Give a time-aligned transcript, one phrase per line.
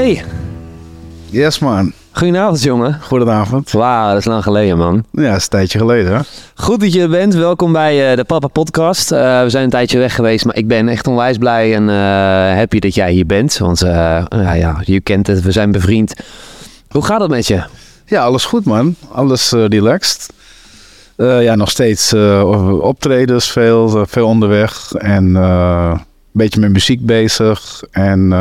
[0.00, 0.24] Hey,
[1.30, 1.92] Yes, man.
[2.12, 2.98] goedenavond jongen.
[3.02, 3.70] Goedenavond.
[3.70, 5.04] Wauw, dat is lang geleden man.
[5.12, 6.20] Ja, dat is een tijdje geleden, hè?
[6.54, 7.34] Goed dat je er bent.
[7.34, 9.12] Welkom bij eh, de Papa Podcast.
[9.12, 12.56] Eh, we zijn een tijdje weg geweest, maar ik ben echt onwijs blij en eh,
[12.56, 13.58] happy dat jij hier bent.
[13.58, 16.14] Want ja, ja, je kent het, we zijn bevriend.
[16.88, 17.62] Hoe gaat het met je?
[18.06, 18.94] Ja, alles goed, man.
[19.12, 20.32] Alles relaxed.
[21.16, 22.14] Ja, nog steeds
[22.80, 24.92] optredens, veel, veel onderweg.
[24.92, 26.00] En een
[26.32, 27.82] beetje met muziek bezig.
[27.90, 28.32] En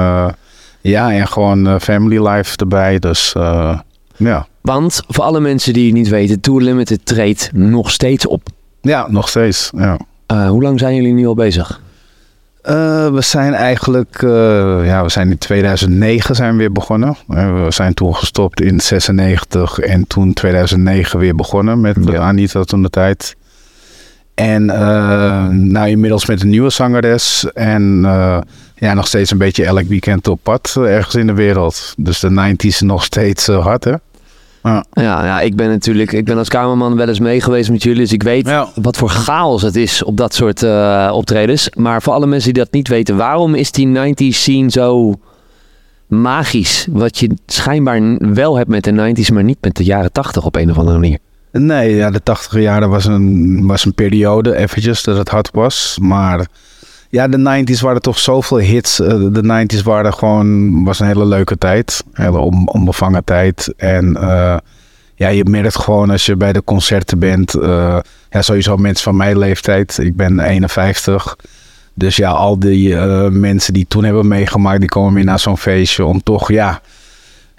[0.81, 2.99] ja, en gewoon family life erbij.
[2.99, 3.35] Dus
[4.17, 4.47] ja.
[4.61, 8.41] Want voor alle mensen die het niet weten, Tour Limited treedt nog steeds op.
[8.81, 9.71] Ja, nog steeds.
[9.75, 9.97] Ja.
[10.31, 11.81] Uh, hoe lang zijn jullie nu al bezig?
[12.63, 14.29] Uh, we zijn eigenlijk, uh,
[14.85, 17.15] ja, we zijn in 2009 zijn we weer begonnen.
[17.27, 22.17] we zijn toen gestopt in 96 en toen 2009 weer begonnen met ja.
[22.17, 23.35] Anita toen de tijd.
[24.34, 24.65] En
[25.71, 28.05] nou inmiddels met een nieuwe zangeres en
[28.79, 31.93] ja, nog steeds een beetje elk weekend op pad ergens in de wereld.
[31.98, 33.93] Dus de 90s nog steeds hard hè.
[34.63, 34.85] Ja.
[34.91, 35.26] ja.
[35.26, 38.12] Ja, ik ben natuurlijk, ik ben als kamerman wel eens mee geweest met jullie, dus
[38.13, 38.70] ik weet ja.
[38.76, 41.70] wat voor chaos het is op dat soort uh, optredens.
[41.76, 45.13] Maar voor alle mensen die dat niet weten, waarom is die 90s scene zo
[46.07, 46.87] magisch?
[46.91, 50.55] Wat je schijnbaar wel hebt met de 90s, maar niet met de jaren 80 op
[50.55, 51.20] een of andere manier.
[51.51, 55.98] Nee, ja, de 80 jaren was een, was een periode eventjes dat het hard was,
[56.01, 56.48] maar
[57.10, 58.96] ja, de 90s waren toch zoveel hits.
[58.98, 62.04] De 90s waren gewoon, was een hele leuke tijd.
[62.13, 63.74] Hele onbevangen tijd.
[63.77, 64.57] En uh,
[65.16, 67.56] ja, je merkt gewoon als je bij de concerten bent.
[67.56, 69.97] Uh, ja, sowieso mensen van mijn leeftijd.
[69.97, 71.35] Ik ben 51.
[71.94, 72.96] Dus ja, al die
[73.29, 76.81] mensen die toen hebben meegemaakt, die komen weer naar zo'n feestje om toch, ja.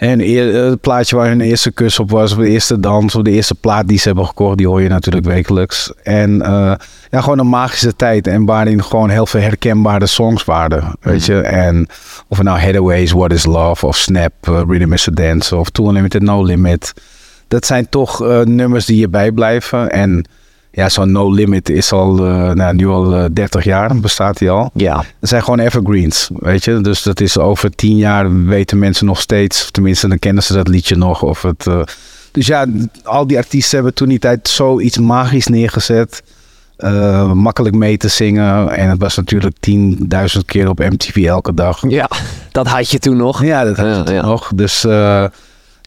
[0.00, 3.30] En het plaatje waar hun eerste kus op was, of de eerste dans, of de
[3.30, 5.92] eerste plaat die ze hebben gekocht, die hoor je natuurlijk wekelijks.
[6.02, 6.74] En uh,
[7.10, 8.26] ja, gewoon een magische tijd.
[8.26, 10.96] En waarin gewoon heel veel herkenbare songs waren.
[11.00, 11.86] Weet je, en
[12.28, 15.70] of het nou Headaways, What is Love, of Snap, uh, Rhythm is a Dance, of
[15.70, 16.94] Too Unlimited, No Limit.
[17.48, 19.90] Dat zijn toch uh, nummers die je bijblijven.
[19.90, 20.24] En
[20.72, 24.50] ja, zo'n No Limit is al, uh, nou, nu al uh, 30 jaar, bestaat hij
[24.50, 24.70] al.
[24.74, 25.04] Ja.
[25.20, 26.80] Dat zijn gewoon evergreens, weet je.
[26.80, 30.52] Dus dat is over 10 jaar weten mensen nog steeds, of tenminste dan kennen ze
[30.52, 31.22] dat liedje nog.
[31.22, 31.82] Of het, uh,
[32.32, 32.66] dus ja,
[33.02, 36.22] al die artiesten hebben toen die tijd zoiets magisch neergezet.
[37.34, 38.70] Makkelijk mee te zingen.
[38.70, 41.82] En het was natuurlijk 10.000 keer op MTV elke dag.
[41.88, 42.10] Ja,
[42.52, 43.44] dat had je toen nog.
[43.44, 44.22] Ja, dat had Ja, je toen ja.
[44.22, 44.50] nog.
[44.54, 44.86] Dus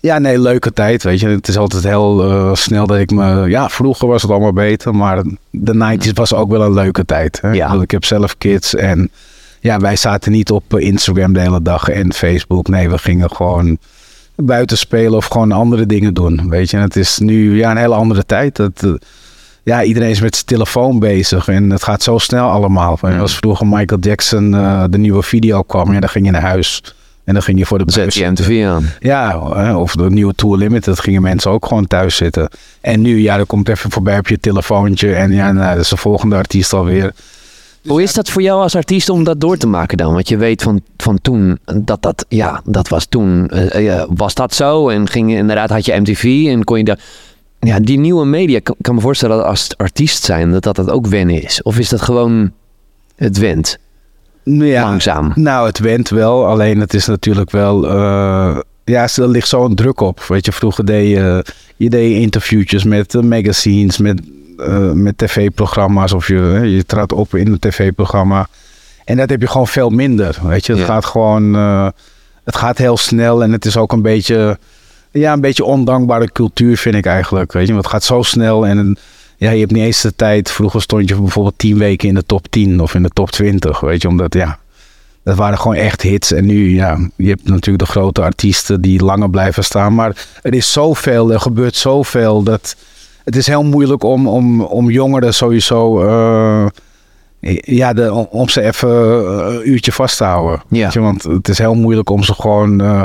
[0.03, 1.27] ja, nee, leuke tijd, weet je.
[1.27, 3.49] Het is altijd heel uh, snel dat ik me...
[3.49, 7.41] Ja, vroeger was het allemaal beter, maar de 90s was ook wel een leuke tijd.
[7.41, 7.51] Hè?
[7.51, 7.81] Ja.
[7.81, 9.09] Ik heb zelf kids en
[9.59, 12.67] ja, wij zaten niet op Instagram de hele dag en Facebook.
[12.67, 13.77] Nee, we gingen gewoon
[14.35, 16.77] buiten spelen of gewoon andere dingen doen, weet je.
[16.77, 18.55] En het is nu ja, een hele andere tijd.
[18.55, 18.93] Dat, uh,
[19.63, 22.97] ja, iedereen is met zijn telefoon bezig en het gaat zo snel allemaal.
[23.01, 23.19] Mm.
[23.19, 26.81] Als vroeger Michael Jackson uh, de nieuwe video kwam, ja, dan ging je naar huis.
[27.23, 28.89] En dan ging je voor de Zet je MTV aan.
[28.99, 29.39] Ja,
[29.77, 32.49] of de nieuwe Tour Limited gingen mensen ook gewoon thuis zitten.
[32.81, 35.13] En nu, ja, er komt even voorbij op je telefoontje.
[35.13, 37.13] En ja, nou, dat is de volgende artiest alweer.
[37.87, 40.13] Hoe is dat voor jou als artiest om dat door te maken dan?
[40.13, 44.33] Want je weet van, van toen, dat dat, ja, dat was toen, uh, uh, was
[44.33, 44.89] dat zo?
[44.89, 46.99] En ging, inderdaad had je MTV en kon je daar...
[47.59, 50.89] Ja, die nieuwe media, kan, kan me voorstellen dat als artiest zijn, dat dat, dat
[50.89, 51.61] ook wennen is.
[51.61, 52.51] Of is dat gewoon
[53.15, 53.77] het went?
[54.43, 55.31] Ja, Langzaam.
[55.35, 56.45] Nou, het went wel.
[56.45, 57.85] Alleen het is natuurlijk wel...
[57.85, 60.23] Uh, ja, er ligt zo'n druk op.
[60.23, 61.45] Weet je, vroeger deed je,
[61.75, 64.21] je deed interviewtjes met uh, magazines, met,
[64.57, 66.13] uh, met tv-programma's.
[66.13, 68.47] Of je, je trad op in een tv-programma.
[69.05, 70.39] En dat heb je gewoon veel minder.
[70.43, 70.87] Weet je, het Ja.
[70.87, 71.53] gaat gewoon...
[72.43, 74.57] het gaat heel snel en het is ook een beetje...
[75.11, 77.51] Ja, een beetje ondankbare cultuur vind ik eigenlijk.
[77.51, 78.97] Weet je, want het gaat zo snel en...
[79.43, 80.51] Ja, je hebt niet eens de tijd.
[80.51, 83.79] Vroeger stond je bijvoorbeeld tien weken in de top 10 of in de top 20.
[83.79, 84.59] Weet je, omdat ja,
[85.23, 86.31] dat waren gewoon echt hits.
[86.31, 89.95] En nu, ja, je hebt natuurlijk de grote artiesten die langer blijven staan.
[89.95, 92.43] Maar er is zoveel, er gebeurt zoveel.
[92.43, 92.75] Dat
[93.23, 96.03] het is heel moeilijk om, om, om jongeren sowieso.
[96.03, 96.65] Uh,
[97.61, 98.89] ja, de, om, om, ze even
[99.53, 100.61] een uurtje vast te houden.
[100.69, 100.83] Ja.
[100.83, 102.81] Weet je, want het is heel moeilijk om ze gewoon.
[102.81, 103.03] Uh,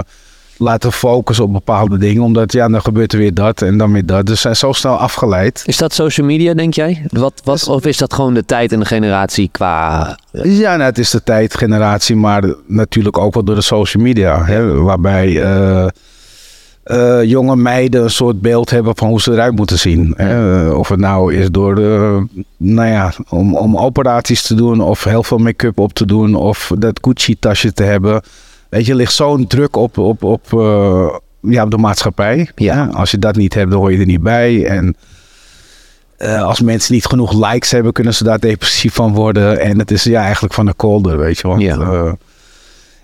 [0.59, 2.23] laten focussen op bepaalde dingen.
[2.23, 4.27] Omdat ja, dan gebeurt er weer dat en dan weer dat.
[4.27, 5.63] Dus zijn zo snel afgeleid.
[5.67, 7.07] Is dat social media, denk jij?
[7.09, 10.19] Wat, wat, of is dat gewoon de tijd en de generatie qua...
[10.33, 14.45] Ja, nou, het is de tijdgeneratie, maar natuurlijk ook wel door de social media.
[14.45, 15.87] Hè, waarbij uh,
[16.85, 20.15] uh, jonge meiden een soort beeld hebben van hoe ze eruit moeten zien.
[20.17, 20.69] Hè.
[20.71, 22.25] Of het nou is door, de,
[22.57, 26.73] nou ja, om, om operaties te doen of heel veel make-up op te doen of
[26.79, 28.23] dat Gucci-tasje te hebben.
[28.69, 32.51] Weet je, er ligt zo'n druk op, op, op, uh, ja, op de maatschappij.
[32.55, 32.87] Ja.
[32.87, 34.67] Als je dat niet hebt, dan hoor je er niet bij.
[34.67, 34.97] En
[36.19, 39.61] uh, als mensen niet genoeg likes hebben, kunnen ze daar depressief van worden.
[39.61, 41.49] En het is ja, eigenlijk van de kolder, weet je.
[41.49, 41.77] Want, ja.
[41.77, 42.13] uh,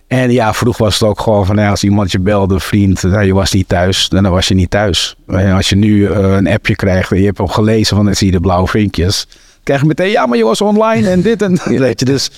[0.06, 3.24] En ja, vroeger was het ook gewoon van, ja, als iemand je belde, vriend, nou,
[3.24, 5.16] je was niet thuis, dan was je niet thuis.
[5.26, 8.26] En als je nu een appje krijgt en je hebt hem gelezen van, dan zie
[8.26, 9.26] je de blauwe vinkjes.
[9.62, 11.64] krijg je meteen, ja, maar je was online en dit en dat.
[11.64, 12.30] Weet je, dus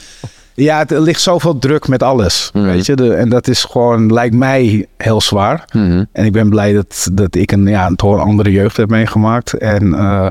[0.57, 2.51] ja, het, er ligt zoveel druk met alles.
[2.53, 2.65] Mhm.
[2.65, 5.65] Weet je, de, en dat is gewoon, lijkt mij heel zwaar.
[5.73, 6.05] Mhm.
[6.13, 9.53] En ik ben blij dat, dat ik een, ja, een andere jeugd heb meegemaakt.
[9.53, 10.29] En uh,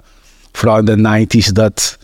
[0.51, 1.97] vooral in de 90s dat.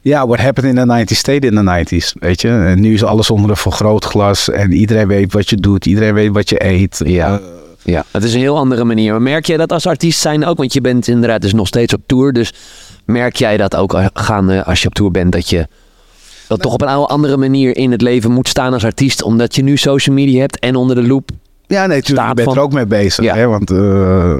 [0.00, 2.48] Ja, what happened in the 90s stayed in the 90s, weet je.
[2.48, 6.32] En nu is alles onder een vergrootglas en iedereen weet wat je doet, iedereen weet
[6.32, 7.00] wat je eet.
[7.04, 7.32] Ja.
[7.32, 7.46] Uh,
[7.82, 9.12] ja, het is een heel andere manier.
[9.12, 10.56] Maar merk jij dat als artiest zijn ook?
[10.56, 12.32] Want je bent inderdaad dus nog steeds op tour.
[12.32, 12.52] Dus
[13.04, 15.66] merk jij dat ook gaan als je op tour bent, dat je
[16.48, 19.62] dat toch op een andere manier in het leven moet staan als artiest, omdat je
[19.62, 21.30] nu social media hebt en onder de loop.
[21.66, 22.28] Ja, nee, natuurlijk.
[22.28, 23.32] Ik ben er ook mee bezig.
[23.32, 23.46] Hè?
[23.46, 24.38] Want uh,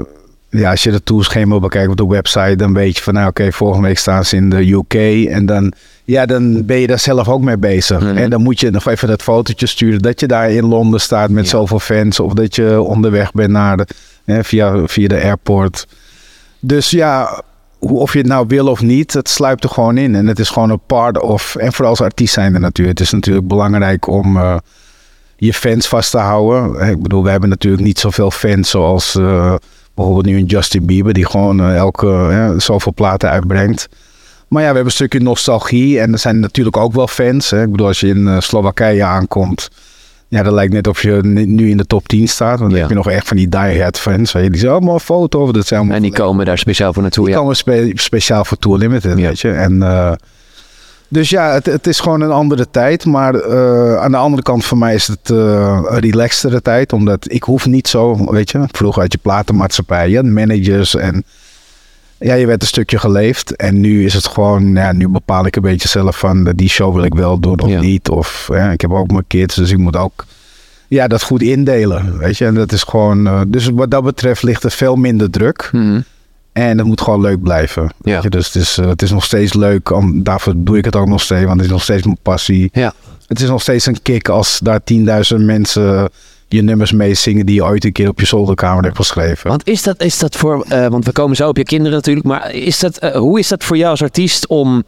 [0.49, 3.51] ja, als je de tourschema bekijkt op de website, dan weet je van nou oké,
[3.51, 4.93] volgende week staan ze in de UK.
[5.29, 5.73] En dan,
[6.03, 8.15] ja, dan ben je daar zelf ook mee bezig.
[8.15, 11.29] En dan moet je nog even dat fotootje sturen dat je daar in Londen staat
[11.29, 12.19] met zoveel fans.
[12.19, 13.87] Of dat je onderweg bent naar de,
[14.25, 15.87] hè, via, via de airport.
[16.59, 17.41] Dus ja,
[17.91, 20.15] of je het nou wil of niet, het sluipt er gewoon in.
[20.15, 21.55] En het is gewoon een part of.
[21.55, 22.97] En vooral als artiest zijn er natuurlijk.
[22.97, 24.57] Het is natuurlijk belangrijk om uh,
[25.35, 26.89] je fans vast te houden.
[26.89, 29.55] Ik bedoel, we hebben natuurlijk niet zoveel fans zoals uh,
[29.93, 33.89] bijvoorbeeld nu een Justin Bieber, die gewoon uh, elke zoveel platen uitbrengt.
[34.47, 35.99] Maar ja, we hebben een stukje nostalgie.
[35.99, 37.49] En er zijn natuurlijk ook wel fans.
[37.49, 37.61] Hè.
[37.63, 39.69] Ik bedoel, als je in Slowakije aankomt
[40.35, 42.59] ja, dat lijkt net of je nu in de top 10 staat.
[42.59, 44.31] Want dan heb je nog echt van die diehard fans.
[44.31, 45.51] Die zeggen allemaal een foto.
[45.51, 47.25] Dat zijn en die komen daar speciaal voor naartoe.
[47.25, 47.39] Die ja.
[47.39, 47.55] komen
[47.97, 49.51] speciaal voor Tour Limited, weet je.
[49.51, 50.11] En, uh,
[51.07, 53.05] dus ja, het, het, is gewoon een andere tijd.
[53.05, 56.93] Maar uh, aan de andere kant voor mij is het uh, een relaxtere tijd.
[56.93, 58.63] Omdat ik hoef niet zo, weet je.
[58.71, 61.23] Vroeger had je platenmaatschappij, je managers en
[62.19, 63.55] ja, je werd een stukje geleefd.
[63.55, 66.93] En nu is het gewoon, ja, nu bepaal ik een beetje zelf van die show
[66.93, 68.09] wil ik wel doen of niet.
[68.09, 70.25] Of ja, ik heb ook mijn kids, dus ik moet ook
[70.87, 72.17] ja, dat goed indelen.
[72.17, 73.27] Weet je, en dat is gewoon.
[73.27, 75.69] Uh, dus wat dat betreft ligt er veel minder druk.
[75.71, 76.01] Mhm.
[76.53, 77.91] En het moet gewoon leuk blijven.
[78.01, 78.19] Ja.
[78.21, 79.91] Je, dus het is, uh, het is nog steeds leuk.
[79.91, 82.69] Om, daarvoor doe ik het ook nog steeds, want het is nog steeds mijn passie.
[82.73, 82.93] Ja.
[83.27, 84.97] Het is nog steeds een kick als daar 10.000
[85.37, 86.09] mensen
[86.47, 89.49] je nummers meezingen die je ooit een keer op je zolderkamer hebt geschreven.
[89.49, 92.25] Want is dat, is dat voor, uh, want we komen zo op je kinderen natuurlijk,
[92.25, 94.83] maar is dat, uh, hoe is dat voor jou als artiest om,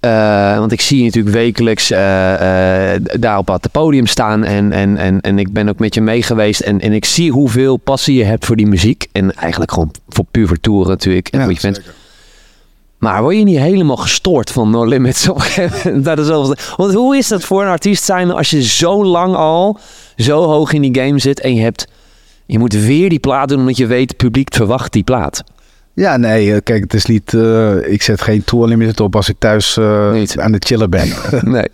[0.00, 1.88] uh, want ik zie je natuurlijk wekelijks
[3.20, 6.22] daar op het podium staan en, en, en, en ik ben ook met je mee
[6.22, 9.90] geweest en, en ik zie hoeveel passie je hebt voor die muziek en eigenlijk gewoon
[10.08, 11.80] voor puur voor toeren natuurlijk en ja, je bent.
[13.02, 15.24] Maar word je niet helemaal gestoord van No Limits?
[15.94, 16.28] dat is
[16.76, 19.78] Want hoe is dat voor een artiest zijn als je zo lang al
[20.16, 21.88] zo hoog in die game zit en je hebt...
[22.46, 25.44] Je moet weer die plaat doen omdat je weet, het publiek verwacht die plaat.
[25.94, 27.32] Ja, nee, eh, kijk, het is niet...
[27.32, 31.08] Uh, ik zet geen tour limit op als ik thuis uh, aan het chillen ben.
[31.42, 31.68] nee.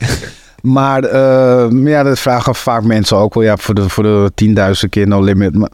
[0.63, 3.43] maar uh, ja, dat vragen vaak mensen ook wel.
[3.43, 5.55] Ja, voor de, voor de tienduizend keer no limit.
[5.55, 5.71] Maar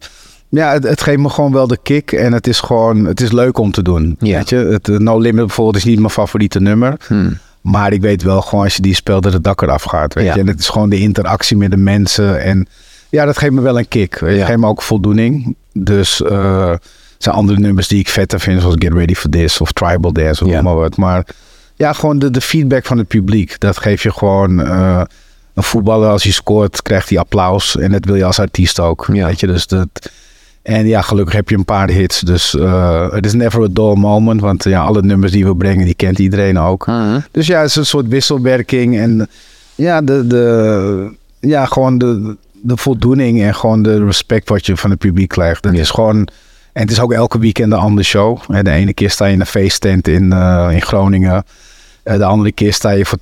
[0.55, 2.13] ja, het, het, geeft me gewoon wel de kick.
[2.13, 4.17] En het is gewoon, het is leuk om te doen.
[4.19, 4.37] Ja.
[4.37, 6.97] Weet je, het No Limit bijvoorbeeld is niet mijn favoriete nummer.
[7.07, 7.39] Hmm.
[7.65, 10.15] Maar ik weet wel gewoon als je die speelt dat het dak eraf gaat.
[10.15, 10.41] Weet je?
[10.41, 12.43] En het is gewoon de interactie met de mensen.
[12.43, 12.67] En
[13.09, 14.15] ja, dat geeft me wel een kick.
[14.15, 15.57] Het geeft me ook voldoening.
[15.73, 16.75] Dus uh,
[17.19, 18.61] zijn andere nummers die ik vetter vind.
[18.61, 20.63] Zoals Get Ready For This of Tribal Dance of ja.
[20.63, 20.97] maar wat.
[20.97, 21.27] Maar
[21.75, 23.61] ja, gewoon de, de feedback van het publiek.
[23.61, 24.61] Dat geeft je gewoon...
[24.61, 25.03] Uh,
[25.55, 27.77] een voetballer als hij scoort krijgt hij applaus.
[27.77, 29.07] En dat wil je als artiest ook.
[29.07, 29.89] Weet je, dus dat
[30.65, 32.21] en ja, gelukkig heb je een paar hits.
[32.21, 34.41] Dus uh, het is never a dull moment.
[34.41, 36.87] Want ja, alle nummers die we brengen, die kent iedereen ook.
[36.87, 37.21] Mhm.
[37.31, 38.99] Dus ja, het is een soort wisselwerking.
[38.99, 39.29] En
[39.75, 44.91] ja, de, de, ja gewoon de, de voldoening en gewoon de respect wat je van
[44.91, 45.63] het publiek krijgt.
[45.63, 46.29] Dat is gewoon...
[46.73, 48.39] En het is ook elke weekend een andere show.
[48.63, 51.45] De ene keer sta je in een feesttent in, uh, in Groningen.
[52.05, 53.19] Uh, de andere keer sta je voor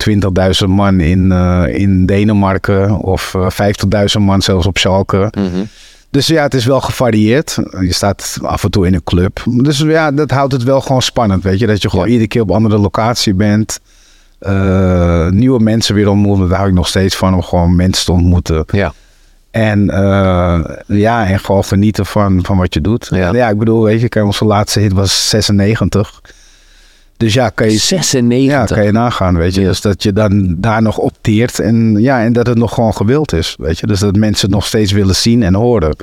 [0.64, 2.96] 20.000 man in, uh, in Denemarken.
[2.96, 5.32] Of 50.000 man zelfs op Schalke.
[5.38, 5.68] Mm
[6.12, 7.58] dus ja, het is wel gevarieerd.
[7.80, 9.42] Je staat af en toe in een club.
[9.46, 11.66] Dus ja, dat houdt het wel gewoon spannend, weet je.
[11.66, 13.80] Dat je gewoon iedere keer op een andere locatie bent.
[14.40, 16.48] Uh, nieuwe mensen weer ontmoeten.
[16.48, 18.64] Daar hou ik nog steeds van om gewoon mensen te ontmoeten.
[18.70, 18.92] Ja.
[19.50, 23.08] En uh, ja, en gewoon genieten van, van wat je doet.
[23.10, 23.32] Ja.
[23.32, 26.20] ja, ik bedoel, weet je, onze laatste hit was 96.
[27.22, 28.50] Dus ja, kan je, 96.
[28.50, 29.60] Ja, kan je nagaan, weet je.
[29.60, 33.32] Dus dat je dan daar nog opteert en, ja, en dat het nog gewoon gewild
[33.32, 33.86] is, weet je.
[33.86, 35.96] Dus dat mensen het nog steeds willen zien en horen.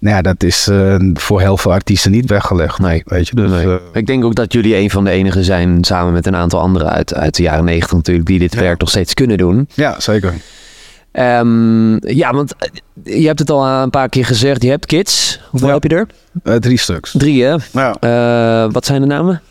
[0.00, 2.78] Nou ja, dat is uh, voor heel veel artiesten niet weggelegd.
[2.78, 3.02] Nee.
[3.04, 3.66] Weet je, dus, nee.
[3.66, 6.60] uh, ik denk ook dat jullie een van de enigen zijn, samen met een aantal
[6.60, 9.68] anderen uit, uit de jaren negentig natuurlijk, die dit werk nog steeds kunnen doen.
[9.74, 10.34] Ja, zeker.
[11.12, 15.40] Um, ja, want eh, je hebt het al een paar keer gezegd, je hebt kids.
[15.50, 15.74] Hoeveel ja.
[15.74, 16.06] heb je
[16.42, 16.60] er?
[16.60, 17.14] drie stuks.
[17.16, 17.56] Drie, hè?
[17.72, 18.68] Ja.
[18.70, 19.42] wat zijn de namen?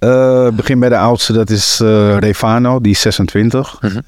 [0.00, 3.78] Uh, begin bij de oudste, dat is uh, Refano, die is 26.
[3.80, 4.02] Mm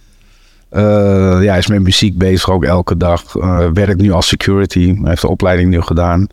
[1.42, 3.32] ja, is met muziek bezig ook elke dag.
[3.72, 4.86] werkt nu als security.
[4.86, 6.26] Hij heeft de opleiding nu gedaan.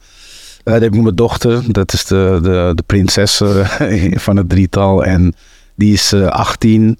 [0.63, 1.71] dan heb ik mijn dochter.
[1.71, 3.41] Dat is de, de, de prinses
[4.25, 5.03] van het drietal.
[5.03, 5.35] En
[5.75, 6.99] die is 18.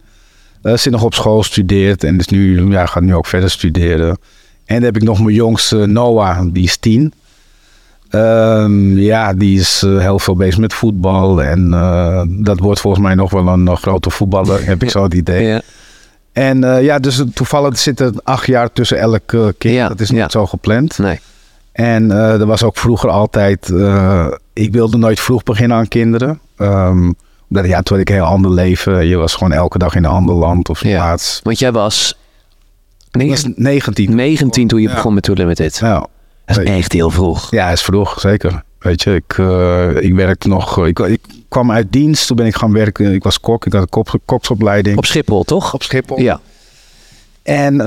[0.62, 2.04] zit nog op school, studeert.
[2.04, 4.18] En is nu, ja, gaat nu ook verder studeren.
[4.66, 6.54] En dan heb ik nog mijn jongste Noah.
[6.54, 7.14] Die is 10.
[8.12, 11.44] Um, ja, die is uh, heel veel bezig met voetbal.
[11.44, 15.14] En uh, dat wordt volgens mij nog wel een, grote voetballer, heb ik zo het
[15.14, 15.46] idee.
[15.46, 15.62] Ja.
[16.32, 19.76] En uh, ja, dus toevallig zit er acht jaar tussen elk kind.
[19.76, 20.98] Ja, dat is niet zo gepland.
[20.98, 21.20] Nee.
[21.72, 23.74] En er was ook vroeger altijd...
[24.54, 26.40] ik wilde nooit vroeg beginnen aan kinderen.
[26.58, 27.16] Um,
[27.50, 29.08] omdat ja, toen had ik een heel ander leven.
[29.08, 31.40] Je was gewoon elke dag in een ander land of plaats.
[31.44, 32.18] Want jij was...
[33.12, 34.16] 19.
[34.16, 35.78] 19 toen je begon met Too Limited.
[35.78, 36.08] Ja.
[36.56, 37.52] Dat is echt heel vroeg.
[37.52, 38.64] Ja, is vroeg, zeker.
[38.80, 40.86] Weet je, ik, uh, ik werkte nog.
[40.86, 43.14] Ik, ik, kwam uit dienst, toen ben ik gaan werken.
[43.14, 44.98] Ik was kok, ik had een kop, koksopleiding.
[44.98, 45.74] Op Schiphol, toch?
[45.74, 46.20] Op Schiphol.
[46.20, 46.40] Ja.
[47.44, 47.86] En uh,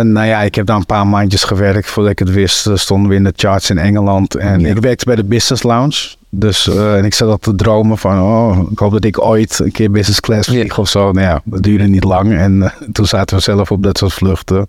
[0.00, 1.90] nou ja, ik heb daar een paar maandjes gewerkt.
[1.90, 4.34] Voordat ik het wist, eh, stonden we in de charts in Engeland.
[4.34, 6.08] En ik werkte bij de Business Lounge.
[6.28, 9.58] Dus uh, en ik zat al te dromen van, oh, ik hoop dat ik ooit
[9.58, 11.12] een keer business class vlieg of zo.
[11.12, 12.36] Nou ja, dat duurde niet lang.
[12.36, 14.66] En toen zaten we zelf op dat soort vluchten.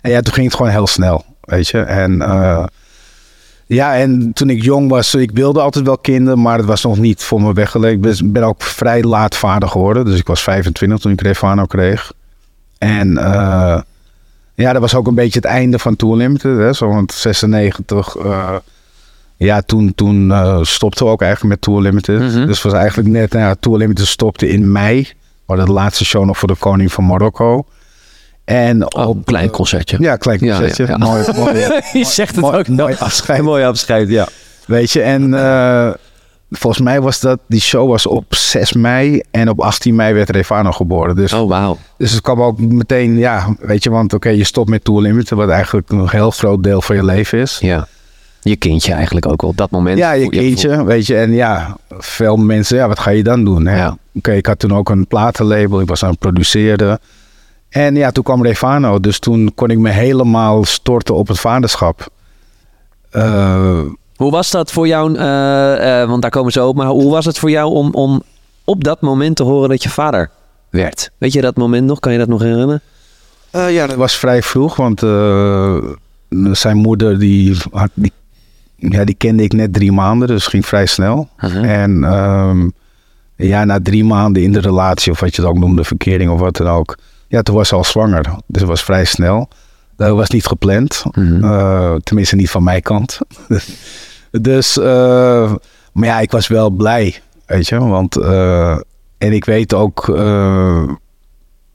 [0.00, 1.24] En ja, toen ging het gewoon heel snel.
[1.48, 2.64] Weet je, en uh,
[3.66, 6.98] ja, en toen ik jong was, ik wilde altijd wel kinderen, maar het was nog
[6.98, 8.20] niet voor me weggelegd.
[8.20, 12.12] Ik ben, ook vrij laat vader geworden, dus ik was 25 toen ik Refano kreeg.
[12.78, 13.80] En uh,
[14.54, 18.16] ja, dat was ook een beetje het einde van Tour Limited, hè, zo want 96.
[18.16, 18.56] Uh,
[19.36, 22.20] ja, toen, toen uh, stopten we ook eigenlijk met Tour Limited.
[22.20, 22.46] Mm -hmm.
[22.46, 25.02] Dus was eigenlijk net, nou ja, Tour Limited stopte in mei.
[25.02, 25.14] We
[25.46, 27.66] hadden de laatste show nog voor de koning van Marokko.
[28.48, 29.96] En oh, op, klein concertje.
[30.00, 30.86] Ja, klein concertje.
[30.86, 30.96] Ja, ja.
[30.96, 33.42] Mooi, mooi, Je zegt het ook mooi afscheid.
[33.42, 34.28] mooi afscheid, ja.
[34.66, 35.90] Weet je, en uh,
[36.50, 40.30] volgens mij was dat, die show was op 6 mei en op 18 mei werd
[40.30, 41.16] Revano geboren.
[41.16, 41.78] Dus, oh, wauw.
[41.96, 45.02] Dus het kwam ook meteen, ja, weet je, want oké, okay, je stopt met Tour
[45.02, 47.58] Limit, wat eigenlijk een heel groot deel van je leven is.
[47.60, 47.86] Ja.
[48.40, 49.98] Je kindje eigenlijk ook op dat moment.
[49.98, 51.16] Ja, je kindje, weet je.
[51.16, 53.64] En ja, veel mensen, ja, wat ga je dan doen?
[53.64, 53.88] Ja.
[53.88, 56.98] Oké, okay, ik had toen ook een platenlabel, ik was aan het produceren.
[57.68, 59.00] En ja, toen kwam Refano.
[59.00, 62.08] Dus toen kon ik me helemaal storten op het vaderschap.
[63.12, 63.80] Uh,
[64.16, 65.12] hoe was dat voor jou?
[65.12, 66.76] Uh, uh, want daar komen ze op.
[66.76, 68.22] Maar hoe was het voor jou om, om
[68.64, 70.30] op dat moment te horen dat je vader
[70.70, 71.10] werd?
[71.18, 72.00] Weet je dat moment nog?
[72.00, 72.80] Kan je dat nog herinneren?
[73.50, 74.76] ja, dat was vrij vroeg.
[74.76, 75.00] Want
[76.56, 78.12] zijn moeder, die, had, die,
[78.76, 80.28] ja, die kende ik net drie maanden.
[80.28, 81.28] Dus ging vrij snel.
[81.36, 81.82] -huh.
[81.82, 82.72] En um,
[83.36, 86.40] ja, na drie maanden in de relatie, of wat je het ook noemde, verkering of
[86.40, 86.96] wat dan ook
[87.28, 88.22] ja, toen was ze al zwanger.
[88.46, 89.48] Dus het was vrij snel.
[89.96, 91.02] Dat was niet gepland.
[91.10, 91.44] Mhm.
[91.44, 93.18] Eh, tenminste, niet van mijn kant.
[94.30, 95.54] dus, uh,
[95.92, 97.20] maar ja, ik was wel blij.
[97.46, 98.16] Weet je, want.
[98.16, 98.78] Uh,
[99.18, 100.04] en ik weet ook.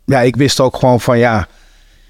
[0.06, 1.48] ja, ik wist ook gewoon van ja.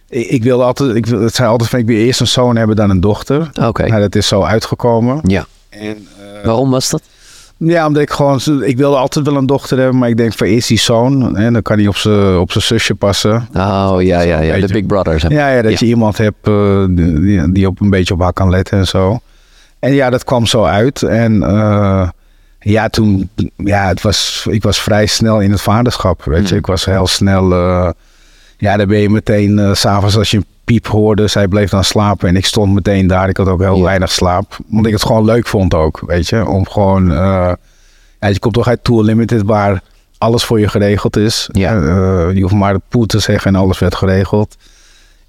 [0.09, 0.95] Ik, ik wilde altijd.
[0.95, 3.49] Ik, het zijn altijd van ik wil eerst een zoon hebben dan een dochter.
[3.61, 3.87] Oké.
[3.87, 5.19] Nou, dat is zo uitgekomen.
[5.23, 5.45] Ja.
[5.69, 6.07] En,
[6.43, 7.01] Waarom was dat?
[7.65, 10.47] Ja, omdat ik gewoon, ik wilde altijd wel een dochter hebben, maar ik denk van
[10.47, 13.47] eerst die zoon, en dan kan hij op zijn op zusje passen.
[13.53, 15.25] Oh ja, ja, ja, de Big Brothers.
[15.27, 18.49] Ja, ja, dat je iemand hebt uh, die, die, op een beetje op haar kan
[18.49, 19.19] letten en zo.
[19.79, 21.03] En ja, dat kwam zo uit.
[21.03, 22.09] En uh,
[22.59, 26.47] ja, toen, ja, het was, ik was vrij snel in het vaderschap, weet je.
[26.47, 26.57] Hmm.
[26.57, 27.89] Ik was heel snel, uh,
[28.57, 31.83] ja, dan ben je meteen, s s'avonds als je een piep hoorde, zij bleef dan
[31.83, 33.29] slapen en ik stond meteen daar.
[33.29, 36.47] Ik had ook heel weinig slaap, omdat ik het gewoon leuk vond ook, weet je.
[36.47, 37.51] Om gewoon, uh,
[38.19, 39.81] ja, je komt toch uit Tour Limited waar
[40.17, 41.49] alles voor je geregeld is.
[41.51, 41.75] Ja.
[41.75, 44.55] Uh, je hoeft maar de poet te zeggen en alles werd geregeld.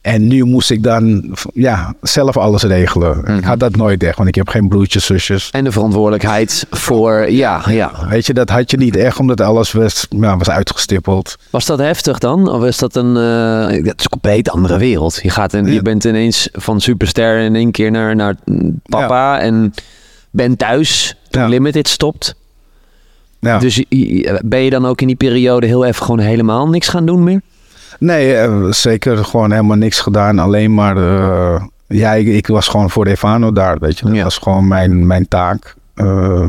[0.05, 3.19] En nu moest ik dan ja, zelf alles regelen.
[3.19, 3.43] Ik mhm.
[3.43, 5.51] had dat nooit echt, want ik heb geen broertjes, zusjes.
[5.51, 7.93] En de verantwoordelijkheid voor, ja, ja.
[8.09, 11.37] Weet je, dat had je niet echt, omdat alles was, ja, was uitgestippeld.
[11.51, 12.49] Was dat heftig dan?
[12.49, 15.21] Of is dat een, uh, dat is een compleet andere wereld.
[15.23, 18.35] Je, gaat en, je bent ineens van superster in één keer naar, naar
[18.83, 19.75] papa en
[20.31, 22.35] bent thuis toen Limited stopt.
[23.41, 23.59] Ja.
[23.59, 23.85] Dus
[24.45, 27.41] ben je dan ook in die periode heel even gewoon helemaal niks gaan doen meer?
[27.99, 30.39] Nee, eh, zeker gewoon helemaal niks gedaan.
[30.39, 34.11] Alleen maar, uh, ja, ik, was gewoon voor Evano daar, weet je.
[34.11, 35.75] Dat was gewoon mijn, mijn taak.
[35.95, 36.49] Uh,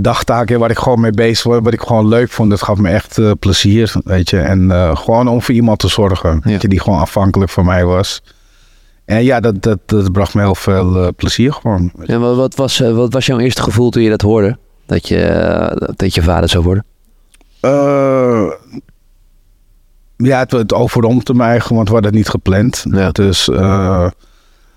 [0.00, 2.50] dagtaak waar ik gewoon mee bezig was, wat ik gewoon leuk vond.
[2.50, 4.38] Dat gaf me echt plezier, weet je.
[4.38, 6.56] En gewoon om voor iemand te zorgen, ja.
[6.60, 8.22] je, die gewoon afhankelijk van mij was.
[9.04, 11.92] En ja, dat, dat, dat bracht me heel veel plezier gewoon.
[12.06, 14.58] En wat was, wat was jouw eerste gevoel toen je dat hoorde?
[14.86, 16.84] Dat je, dat je vader zou worden?
[20.16, 22.84] Ja, het, het overrompte mij gewoon, want we hadden het niet gepland.
[22.90, 23.10] Ja.
[23.10, 24.08] Dus, uh,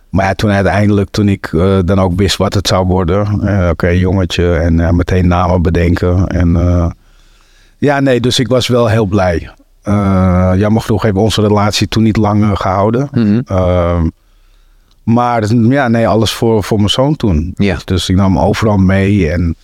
[0.09, 3.39] maar ja, toen uiteindelijk, toen ik uh, dan ook wist wat het zou worden.
[3.43, 6.27] Uh, Oké, okay, jongetje en meteen namen bedenken.
[6.27, 6.57] En
[7.77, 9.49] ja, nee, dus ik was wel heel blij.
[10.57, 13.07] jammer genoeg hebben onze relatie toen niet lang gehouden.
[13.11, 13.41] Mhm.
[13.45, 14.07] Ehm,
[15.03, 17.53] maar ja, nee, alles voor, voor mijn zoon toen.
[17.55, 17.77] Ja.
[17.85, 19.31] Dus ik nam hem overal mee.
[19.31, 19.55] En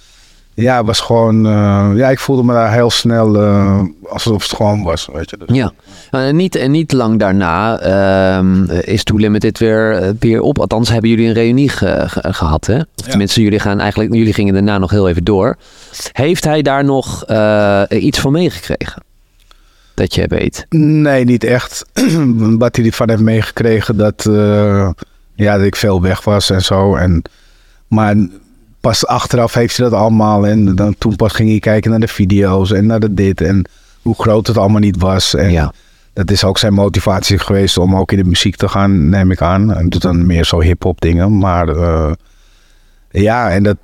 [0.56, 1.46] ja, het was gewoon.
[1.46, 5.10] eh, ja, ik voelde me daar heel snel uh, alsof het gewoon was.
[5.14, 5.38] Weet je.
[5.46, 5.56] Dus.
[5.58, 5.72] Ja,
[6.12, 10.60] en niet, en niet lang daarna ehm, is Too Limited weer, weer op.
[10.60, 12.76] Althans, hebben jullie een reunie ge, ge, gehad, hè?
[12.78, 13.10] Of Ja.
[13.10, 15.58] tenminste, jullie, gaan eigenlijk, jullie gingen daarna nog heel even door.
[16.12, 19.04] Heeft hij daar nog eh, iets van meegekregen?
[19.94, 20.66] Dat je weet.
[20.70, 21.86] Nee, niet echt.
[22.58, 24.90] Wat hij ervan heeft meegekregen dat, eh,
[25.36, 26.96] ja, dat ik veel weg was en zo.
[26.96, 27.22] En,
[27.88, 28.16] maar
[28.86, 30.48] pas achteraf heeft hij dat allemaal.
[30.48, 33.42] En dan, toen pas ging hij kijken naar de video's en naar de dit.
[33.42, 33.66] En
[34.02, 35.36] hoe groot het allemaal niet was.
[35.36, 35.74] En Ja.
[36.14, 39.42] dat is ook zijn motivatie geweest om ook in de muziek te gaan, neem ik
[39.42, 39.74] aan.
[39.74, 41.38] En doet dan meer zo hip-hop dingen.
[41.38, 42.12] Maar eh,
[43.10, 43.78] ja, en dat,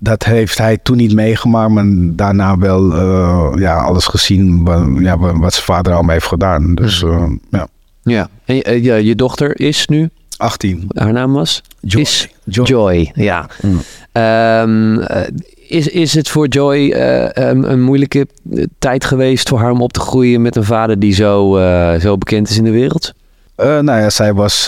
[0.00, 5.18] dat heeft hij toen niet meegemaakt, maar daarna wel eh, ja, alles gezien wat, ja,
[5.18, 6.74] wat zijn vader allemaal heeft gedaan.
[6.74, 7.66] Dus eh, ja,
[8.02, 8.28] Ja.
[8.44, 10.84] En je, je, je dochter is nu, 18.
[10.94, 11.62] haar naam was?
[11.80, 12.00] Joy.
[12.00, 12.66] Is Joy.
[12.66, 13.48] Joy, ja.
[13.62, 13.80] Mm.
[14.14, 15.22] Ehm, eh,
[15.68, 19.82] is, is het voor Joy eh, een, een moeilijke eh, tijd geweest voor haar om
[19.82, 21.58] op te groeien met een vader die zo,
[22.00, 23.12] zo bekend is in de wereld?
[23.54, 24.64] Eh, nou ja, zij was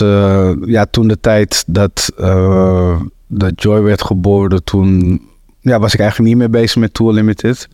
[0.65, 2.11] ja, toen de tijd dat,
[3.27, 5.21] dat Joy werd geboren, toen
[5.61, 7.67] ja, was ik eigenlijk niet meer bezig met Tour Limited.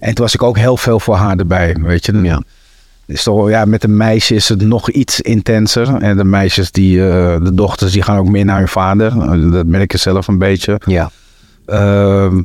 [0.00, 2.12] En toen was ik ook heel veel voor haar erbij, weet je.
[2.12, 2.42] Ja.
[3.06, 5.94] Is toch, ja, met een meisje is het nog iets intenser.
[5.96, 9.12] En de meisjes, die, eh, de dochters, die gaan ook meer naar hun vader.
[9.20, 10.80] Eh, Dat merk je zelf een beetje.
[10.86, 11.10] Ja.
[11.66, 12.42] Ehm,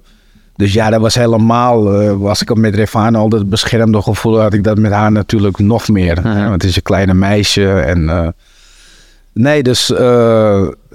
[0.56, 4.54] dus ja, dat was helemaal, eh, was ik met Refano al dat beschermde gevoel, had
[4.54, 6.24] ik dat met haar natuurlijk nog meer.
[6.24, 8.34] Hè, Want het is een kleine meisje en...
[9.34, 9.88] nee, dus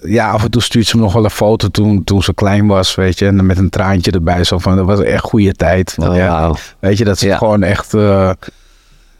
[0.02, 2.66] ja, af en toe stuurt ze me nog wel een foto toen, toen ze klein
[2.66, 3.26] was, weet je.
[3.26, 5.94] En met een traantje erbij, zo van, dat was echt goede tijd.
[5.98, 6.54] Oh, ja.
[6.78, 7.36] Weet je, dat ze Ja.
[7.36, 7.92] gewoon echt...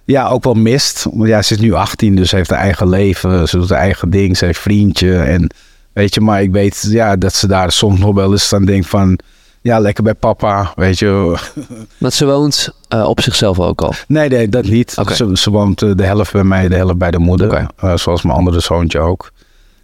[0.05, 1.07] ja, ook wel mist.
[1.13, 3.49] Want ja, ze is nu 18, dus ze heeft haar eigen leven.
[3.49, 4.37] Ze doet haar eigen ding.
[4.37, 5.17] Ze heeft vriendje.
[5.17, 5.51] En
[5.93, 8.87] weet je, maar ik weet ja, dat ze daar soms nog wel eens aan denkt
[8.87, 9.19] van...
[9.61, 11.39] Ja, lekker bij papa, weet je.
[11.99, 13.95] Want ze woont eh, op zichzelf ook al.
[14.09, 14.97] Nee, nee, dat niet.
[15.15, 17.67] Ze, ze woont eh, de helft bij mij, de helft bij de moeder.
[17.77, 19.33] Eh, zoals mijn andere zoontje ook.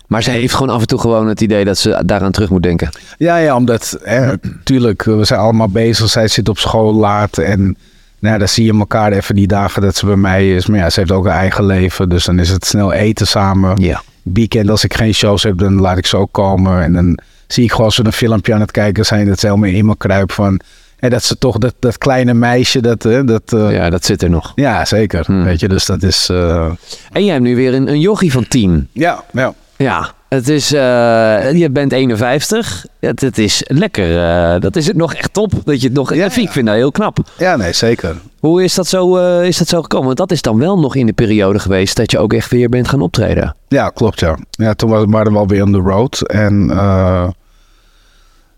[0.07, 2.63] Maar ze heeft gewoon af en toe gewoon het idee dat ze daaraan terug moet
[2.63, 2.91] denken.
[3.19, 4.33] Ja, ja, omdat, hè,
[4.65, 6.09] tuurlijk, we zijn allemaal bezig.
[6.09, 7.77] Zij zit op school laat en
[8.21, 10.67] nou, ja, dan zie je elkaar even die dagen dat ze bij mij is.
[10.67, 13.83] Maar ja, ze heeft ook een eigen leven, dus dan is het snel eten samen.
[13.83, 14.03] Ja.
[14.23, 16.83] Weekend, als ik geen shows heb, dan laat ik ze ook komen.
[16.83, 19.87] En dan zie ik gewoon een filmpje aan het kijken zijn, dat ze helemaal in
[19.87, 20.61] me kruip van...
[20.99, 23.03] En dat ze toch, dat, dat kleine meisje, dat...
[23.03, 23.71] dat eh, ja.
[23.71, 24.53] Ja, dat zit er nog.
[24.85, 25.25] zeker.
[25.27, 25.45] Hmm.
[25.45, 26.29] Weet je, dus dat is...
[26.29, 26.71] eh,
[27.13, 28.89] En jij hebt nu weer een, een jochie van 10.
[28.93, 29.55] ja, ja.
[29.77, 32.87] Ja, het is, eh, je bent 51.
[33.01, 34.23] Het, het is lekker.
[34.25, 35.53] eh, dat is het nog echt top.
[35.65, 37.19] Dat je het nog, Ja, ik vind dat heel knap.
[37.39, 38.17] Ja, nee, zeker.
[38.41, 40.07] Hoe is dat, zo, eh, is dat zo gekomen?
[40.07, 42.69] Want dat is dan wel nog in de periode geweest dat je ook echt weer
[42.69, 43.57] bent gaan optreden.
[43.69, 44.39] Ja, klopt ja.
[44.51, 46.21] Ja, toen waren we alweer on the road.
[46.29, 46.71] En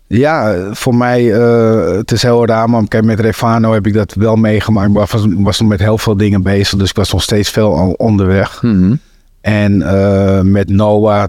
[0.07, 4.89] ja, voor mij, het is heel raar, maar met Refano heb ik dat wel meegemaakt.
[4.89, 7.71] Ik was, was nog met heel veel dingen bezig, dus ik was nog steeds veel
[7.97, 8.61] onderweg.
[8.61, 8.95] Mhm.
[9.41, 9.77] En
[10.51, 11.27] met Noah,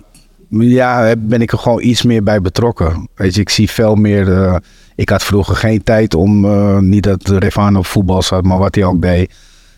[0.61, 3.09] ja, ben ik er gewoon iets meer bij betrokken.
[3.15, 4.33] Weet je, ik zie veel meer.
[4.33, 4.57] eh,
[4.97, 8.75] ik had vroeger geen tijd om, eh, niet dat Refano op voetbal zat, maar wat
[8.75, 9.33] hij ook deed.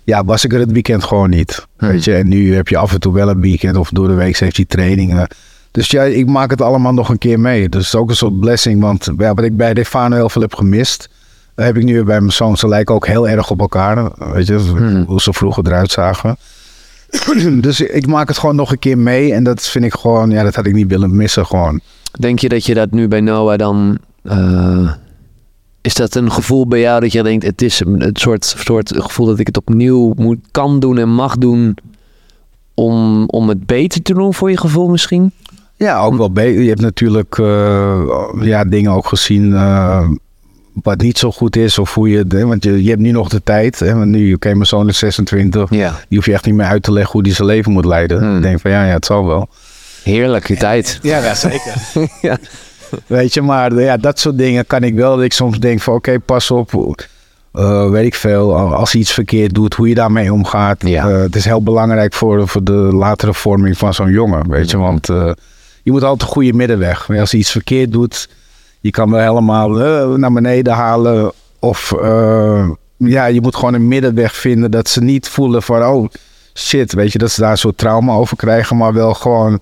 [0.05, 1.67] Ja, was ik er het weekend gewoon niet.
[1.79, 1.89] Hmm.
[1.89, 4.15] Weet je, en nu heb je af en toe wel een weekend of door de
[4.15, 5.29] week heeft hij trainingen.
[5.71, 7.69] Dus ja, ik maak het allemaal nog een keer mee.
[7.69, 10.43] Dus het is ook een soort blessing, want ja, wat ik bij Refano heel veel
[10.43, 11.09] heb gemist,
[11.55, 12.57] heb ik nu weer bij mijn zoon.
[12.57, 14.11] Ze lijken ook heel erg op elkaar.
[14.33, 15.05] Weet je, Hmm.
[15.07, 16.37] hoe ze vroeger eruit zagen.
[17.61, 19.33] Dus ik maak het gewoon nog een keer mee.
[19.33, 21.81] En dat vind ik gewoon, ja, dat had ik niet willen missen gewoon.
[22.19, 23.99] Denk je dat je dat nu bij Noah dan...
[24.23, 24.93] eh,
[25.81, 27.45] is dat een gevoel bij jou dat je denkt...
[27.45, 31.09] het is een het soort, soort gevoel dat ik het opnieuw moet, kan doen en
[31.09, 31.77] mag doen...
[32.75, 35.33] Om, om het beter te doen voor je gevoel misschien?
[35.77, 36.63] Ja, ook wel beter.
[36.63, 38.03] Je hebt natuurlijk eh,
[38.41, 40.09] ja, dingen ook gezien eh,
[40.83, 41.79] wat niet zo goed is.
[41.79, 43.79] Of hoe je, het- want je, je hebt nu nog de tijd.
[43.79, 45.71] Hè, want nu, oké, mijn zoon is 26.
[45.71, 45.91] Ja.
[46.09, 48.19] Die hoef je echt niet meer uit te leggen hoe die zijn leven moet leiden.
[48.19, 48.37] Hmm.
[48.37, 49.49] Ik denk van ja, ja, het zal wel.
[50.03, 50.99] Heerlijke tijd.
[51.03, 51.73] Ja, zeker.
[52.23, 52.39] Ja.
[53.07, 55.17] Weet je, maar ja, dat soort dingen kan ik wel.
[55.17, 56.73] Dat ik soms denk van oké, pas op.
[57.53, 58.57] eh, weet ik veel.
[58.57, 60.83] Als hij iets verkeerd doet, hoe je daarmee omgaat.
[60.89, 61.09] Ja.
[61.09, 64.51] Eh, het is heel belangrijk voor, voor de latere vorming van zo'n jongen.
[64.51, 65.31] Weet je, want eh,
[65.83, 67.11] je moet altijd een goede middenweg.
[67.11, 68.29] Als hij iets verkeerd doet,
[68.87, 71.33] je kan wel helemaal eh, naar beneden halen.
[71.59, 76.09] Of eh, ja, je moet gewoon een middenweg vinden dat ze niet voelen van oh
[76.55, 79.61] shit, weet je, dat ze daar een soort trauma over krijgen, maar wel gewoon.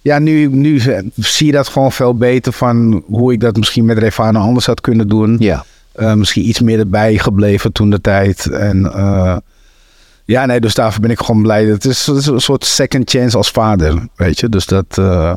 [0.00, 0.80] Ja, nu, nu
[1.14, 4.80] zie je dat gewoon veel beter van hoe ik dat misschien met Refano anders had
[4.80, 5.36] kunnen doen.
[5.38, 5.64] Ja.
[5.92, 8.50] Eh, misschien iets meer erbij gebleven toen de tijd.
[8.50, 8.92] En
[10.24, 11.64] Ja, nee, dus daarvoor ben ik gewoon blij.
[11.64, 14.48] Het is, het is een soort second chance als vader, weet je.
[14.48, 14.96] Dus dat...
[14.98, 15.34] Uh,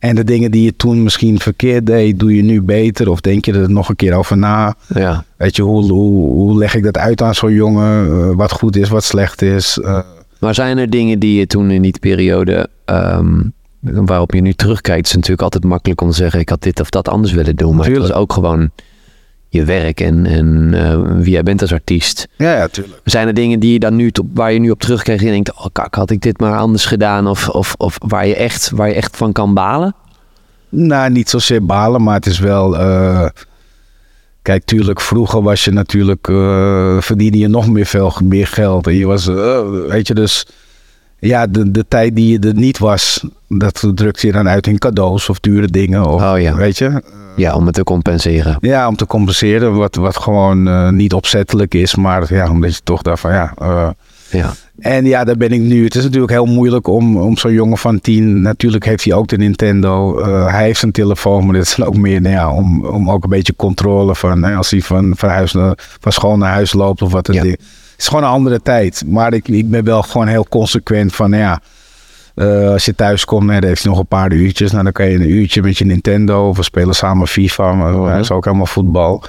[0.00, 3.10] en de dingen die je toen misschien verkeerd deed, doe je nu beter?
[3.10, 4.74] Of denk je er nog een keer over na?
[4.94, 5.24] Ja.
[5.36, 8.06] Weet je, hoe, hoe, hoe leg ik dat uit aan zo'n jongen?
[8.06, 9.78] Uh, wat goed is, wat slecht is?
[9.82, 9.98] Uh,
[10.38, 14.98] maar zijn er dingen die je toen in die periode, um, waarop je nu terugkijkt,
[14.98, 17.56] het is natuurlijk altijd makkelijk om te zeggen: ik had dit of dat anders willen
[17.56, 17.74] doen.
[17.74, 18.04] Maar Tuurlijk.
[18.04, 18.70] het was ook gewoon
[19.52, 22.28] je werk en, en uh, wie jij bent als artiest.
[22.36, 23.00] Ja, ja, tuurlijk.
[23.04, 25.52] Zijn er dingen die je dan nu, waar je nu op terugkijkt en je denkt:
[25.52, 27.26] oh kak, had ik dit maar anders gedaan?
[27.26, 29.94] Of, of, of waar, je echt, waar je echt van kan balen?
[30.68, 32.80] Nou, niet zozeer balen, maar het is wel.
[32.80, 33.26] Uh,
[34.42, 36.28] kijk, tuurlijk, vroeger was je natuurlijk.
[36.28, 38.86] Uh, verdiende je nog meer, veel, meer geld.
[38.86, 39.26] En je was.
[39.88, 40.46] weet je, dus.
[41.20, 44.78] Ja, de, de tijd die je er niet was, dat drukte je dan uit in
[44.78, 46.06] cadeaus of dure dingen.
[46.06, 46.54] Of, oh ja.
[46.54, 47.02] Weet je?
[47.36, 48.56] Ja, om het te compenseren.
[48.60, 49.74] Ja, om te compenseren.
[49.74, 51.94] Wat, wat gewoon uh, niet opzettelijk is.
[51.94, 53.54] Maar ja, omdat je toch daarvan, ja...
[53.62, 53.88] Uh,
[54.30, 54.52] ja.
[54.78, 55.84] En ja, daar ben ik nu.
[55.84, 58.42] Het is natuurlijk heel moeilijk om, om zo'n jongen van tien.
[58.42, 60.20] Natuurlijk heeft hij ook de Nintendo.
[60.20, 63.24] Uh, hij heeft een telefoon, maar dit is ook meer nou ja, om, om ook
[63.24, 64.42] een beetje controle van.
[64.42, 67.32] Hè, als hij van, van, huis naar, van school naar huis loopt of wat.
[67.32, 67.44] Ja.
[67.44, 67.60] het
[68.00, 69.02] is gewoon een andere tijd.
[69.06, 71.60] Maar ik, ik ben wel gewoon heel consequent van ja.
[72.34, 74.70] Uh, als je thuis komt, dan heeft hij nog een paar uurtjes.
[74.70, 76.48] Nou, dan kan je een uurtje met je Nintendo.
[76.48, 77.72] Of we spelen samen FIFA.
[77.72, 79.24] Maar dat is ook helemaal voetbal.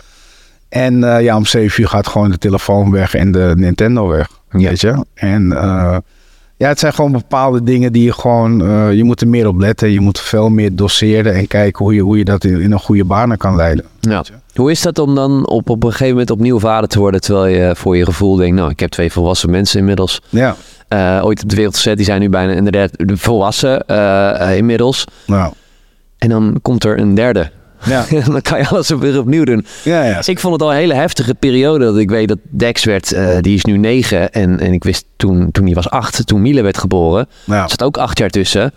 [0.70, 4.28] En uh, ja, om 7 uur gaat gewoon de telefoon weg en de Nintendo weg.
[4.50, 5.06] Weet je?
[5.14, 5.98] En uh,
[6.62, 8.58] ja, het zijn gewoon bepaalde dingen die je gewoon...
[8.96, 9.92] je moet er meer op letten.
[9.92, 12.80] Je moet veel meer doseren en kijken hoe je, hoe je dat in, in een
[12.80, 13.86] goede banen kan leiden.
[14.00, 14.24] Ja.
[14.56, 17.22] Hoe is dat om dan op, op een gegeven moment opnieuw vader te worden...
[17.22, 18.56] terwijl je voor je gevoel denkt...
[18.56, 20.22] nou, ik heb twee volwassen mensen inmiddels.
[20.30, 20.56] Ja
[20.94, 21.98] uh, ooit op de wereld gezet.
[21.98, 25.06] Die zijn nu bijna inderdaad volwassen uh, inmiddels.
[25.26, 25.54] Nou.
[26.18, 27.52] En dan komt er een derde.
[27.86, 28.06] Ja.
[28.26, 29.66] dan kan je alles weer opnieuw doen.
[29.84, 30.22] Ja, ja.
[30.26, 31.86] ik vond het al een hele heftige periode.
[31.86, 34.32] Dat ik weet dat Dex werd, uh, die is nu negen.
[34.32, 37.28] En, en ik wist toen, toen hij was acht, toen Miele werd geboren.
[37.44, 37.64] Ja.
[37.64, 38.74] Er zat ook acht jaar tussen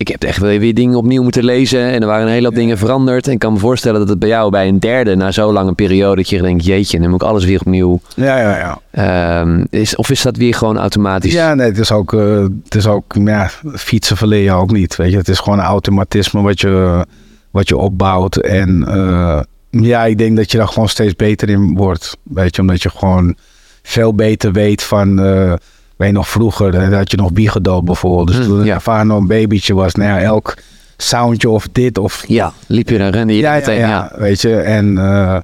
[0.00, 1.80] ik heb echt weer, weer dingen opnieuw moeten lezen.
[1.80, 3.26] En er waren een hele hoop dingen veranderd.
[3.26, 5.72] En ik kan me voorstellen dat het bij jou bij een derde, na zo'n lange
[5.72, 8.00] periode, dat je denkt, jeetje, dan moet ik alles weer opnieuw.
[8.14, 9.40] Ja, ja, ja.
[9.40, 11.32] Um, is, of is dat weer gewoon automatisch?
[11.32, 14.96] Ja, nee, het is ook, uh, het is ook ja, fietsen verleer je ook niet.
[14.96, 17.06] Weet je, het is gewoon een automatisme wat je,
[17.50, 18.36] wat je opbouwt.
[18.36, 22.16] En uh, ja, ik denk dat je daar gewoon steeds beter in wordt.
[22.22, 23.36] Weet je, omdat je gewoon
[23.82, 25.26] veel beter weet van.
[25.26, 25.52] Uh,
[26.00, 28.26] weet nog vroeger, had je nog biegedoop bijvoorbeeld.
[28.26, 28.74] Dus mm, toen ja.
[28.74, 30.56] ervaren nog een babytje was, nou ja, elk
[30.96, 32.24] soundje of dit of...
[32.26, 34.56] Ja, liep je dan rende je ja, meteen, ja, ja, weet je.
[34.56, 35.38] En uh,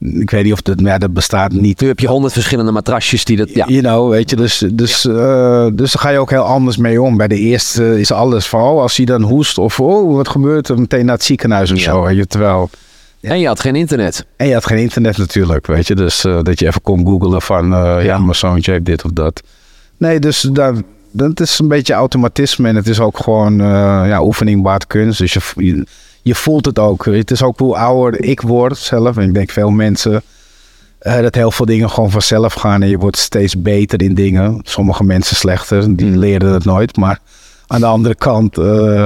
[0.00, 1.80] ik weet niet of dat, ja, dat bestaat niet.
[1.80, 3.66] Nu heb je honderd verschillende matrasjes die dat, ja.
[3.66, 7.02] You know, weet je, dus, dus, uh, dus daar ga je ook heel anders mee
[7.02, 7.16] om.
[7.16, 10.68] Bij de eerste is alles van, oh, als hij dan hoest of, oh, wat gebeurt
[10.68, 12.70] er, meteen naar het ziekenhuis of zo, weet je, terwijl...
[13.20, 13.30] Ja.
[13.30, 14.26] En je had geen internet.
[14.36, 15.94] En je had geen internet natuurlijk, weet je.
[15.94, 18.18] Dus uh, dat je even kon googlen van, uh, ja.
[18.18, 19.42] mijn zoontje heeft dit of dat.
[19.96, 20.74] Nee, dus daar,
[21.10, 23.56] dat is een beetje automatisme en het is ook gewoon
[24.06, 25.18] ja, oefening baart kunst.
[25.18, 25.86] Dus je, je,
[26.34, 27.04] voelt het ook.
[27.04, 29.16] Het is ook hoe ouder ik word zelf.
[29.16, 30.22] En ik denk veel mensen
[31.02, 34.60] uh, dat heel veel dingen gewoon vanzelf gaan en je wordt steeds beter in dingen.
[34.62, 36.16] Sommige mensen slechter, die mm.
[36.16, 36.96] leren het nooit.
[36.96, 37.18] Maar
[37.66, 39.04] aan de andere kant, uh,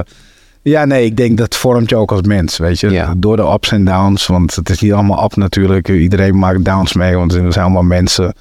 [0.63, 2.91] ja, nee, ik denk dat vormt je ook als mens, weet je.
[2.91, 3.15] Ja.
[3.17, 5.89] Door de ups en downs, want het is niet allemaal up natuurlijk.
[5.89, 8.35] Iedereen maakt downs mee, want we zijn allemaal mensen.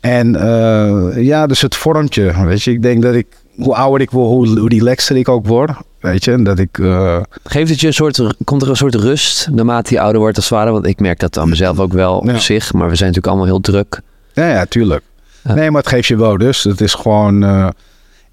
[0.00, 2.70] En uh, ja, dus het vormtje, weet je.
[2.70, 5.70] Ik denk dat ik, hoe ouder ik word, hoe, relaxer ik ook word.
[6.00, 6.78] Weet je, dat ik...
[6.78, 7.20] Uh...
[7.44, 10.48] Geeft het je een soort, komt er een soort rust naarmate je ouder wordt als
[10.48, 10.72] vader?
[10.72, 12.72] Want ik merk dat aan mezelf ook wel op zich.
[12.72, 14.00] Maar we zijn natuurlijk allemaal heel druk.
[14.32, 15.02] Ja, ja, tuurlijk.
[15.42, 16.64] Nee, maar het geeft je wel rust.
[16.64, 17.42] Het is gewoon...
[17.42, 17.68] Uh...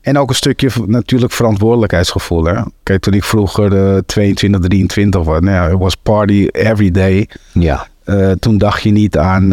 [0.02, 2.44] En ook een stukje natuurlijk verantwoordelijkheidsgevoel.
[2.44, 2.62] Hè?
[2.84, 7.30] Kijk, toen ik vroeger uh, 22, 23 was, nou ja, it was party every day.
[7.52, 7.88] Ja.
[8.06, 9.52] Uh, toen dacht je niet aan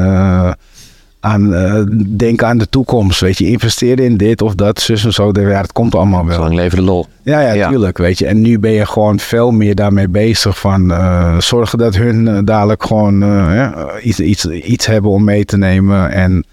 [1.21, 1.83] aan uh,
[2.17, 3.21] denken aan de toekomst.
[3.21, 5.31] Weet je, investeren in dit of dat, zus en zo.
[5.33, 6.35] Ja, dat komt allemaal wel.
[6.35, 7.07] Zolang leven de lol.
[7.23, 7.99] Ja, ja, tuurlijk.
[7.99, 8.27] Weet je.
[8.27, 12.39] En nu ben je gewoon veel meer daarmee bezig van uh, zorgen dat hun uh,
[12.45, 16.11] dadelijk gewoon ja, iets, iets, iets hebben om mee te nemen.
[16.11, 16.45] En,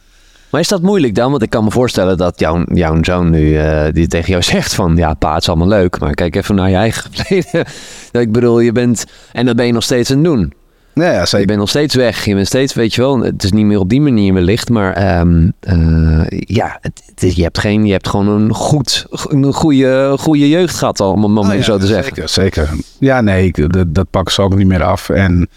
[0.49, 1.31] maar is dat moeilijk dan?
[1.31, 3.59] Want ik kan me voorstellen dat jouw, jouw zoon nu
[3.91, 4.95] die tegen jou zegt van...
[4.95, 7.65] Ja, pa, het is allemaal leuk, maar kijk even naar je eigen verleden.
[8.11, 9.05] ik bedoel, je bent...
[9.31, 10.53] En dat ben je nog steeds aan het doen.
[10.97, 11.39] Ja, ja, zeker.
[11.39, 12.25] Je bent nog steeds weg.
[12.25, 14.69] Je bent steeds, weet je wel, het is niet meer op die manier wellicht.
[14.69, 19.53] Maar um, uh, ja, het, het, je, hebt geen, je hebt gewoon een, goed, een
[19.53, 22.15] goede, goede jeugd gehad al, om het oh, ja, zo te zeggen.
[22.15, 22.69] Zeker, zeker.
[22.99, 25.09] Ja, nee, ik, dat, dat pakken ze ook niet meer af.
[25.09, 25.47] En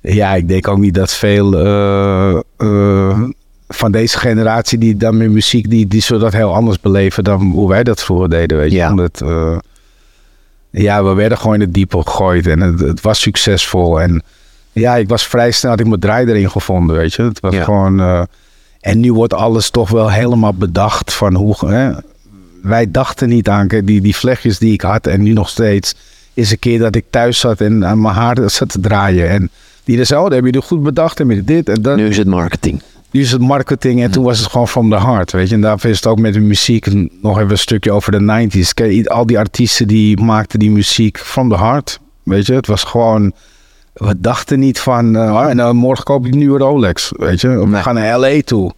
[0.00, 3.22] ja, ik denk ook niet dat veel uh, uh,
[3.68, 7.40] van deze generatie die dan met muziek, die, die zullen dat heel anders beleven dan
[7.40, 8.76] hoe wij dat vroeger deden, weet je.
[8.76, 8.90] Ja.
[8.90, 9.22] Omdat,
[10.70, 14.22] ja, we werden gewoon in het diepe gegooid en het, het was succesvol en
[14.78, 17.22] ja, ik was vrij snel, had ik mijn draai erin gevonden, weet je.
[17.22, 18.00] Het was gewoon...
[18.00, 18.22] Uh,
[18.80, 21.54] En nu wordt alles toch wel helemaal bedacht van hoe...
[21.66, 21.92] Hè,
[22.62, 25.94] wij dachten niet aan die, die vlechtjes die ik had en nu nog steeds.
[26.34, 29.28] Is een keer dat ik thuis zat en aan mijn haar zat te draaien.
[29.28, 29.50] En
[29.84, 31.96] die zei, oh, dat heb je goed bedacht en dit en dat.
[31.96, 32.82] Nu is het marketing.
[33.10, 35.54] Nu is het marketing en toen was het gewoon from the heart, weet je.
[35.54, 36.86] En daarvoor is het ook met de muziek
[37.22, 38.74] nog even een stukje over de 90s.
[38.74, 42.54] Kijk, al die artiesten die maakten die muziek from the heart, weet je.
[42.54, 43.32] Het was gewoon,
[43.98, 47.68] we dachten niet van, uh, en, morgen koop ik een nieuwe Rolex, weet je.
[47.68, 48.40] We gaan naar L.A.
[48.44, 48.72] toe.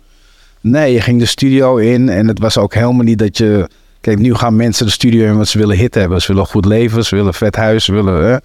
[0.61, 3.69] Nee, je ging de studio in en het was ook helemaal niet dat je...
[4.01, 6.23] Kijk, nu gaan mensen de studio in want ze willen hit hebben.
[6.23, 8.43] Ze willen goed leven, ze willen vet huis, ze willen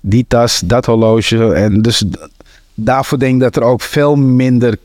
[0.00, 1.52] die tas, dat horloge.
[1.52, 2.04] En dus
[2.74, 4.76] daarvoor denk ik dat er ook veel minder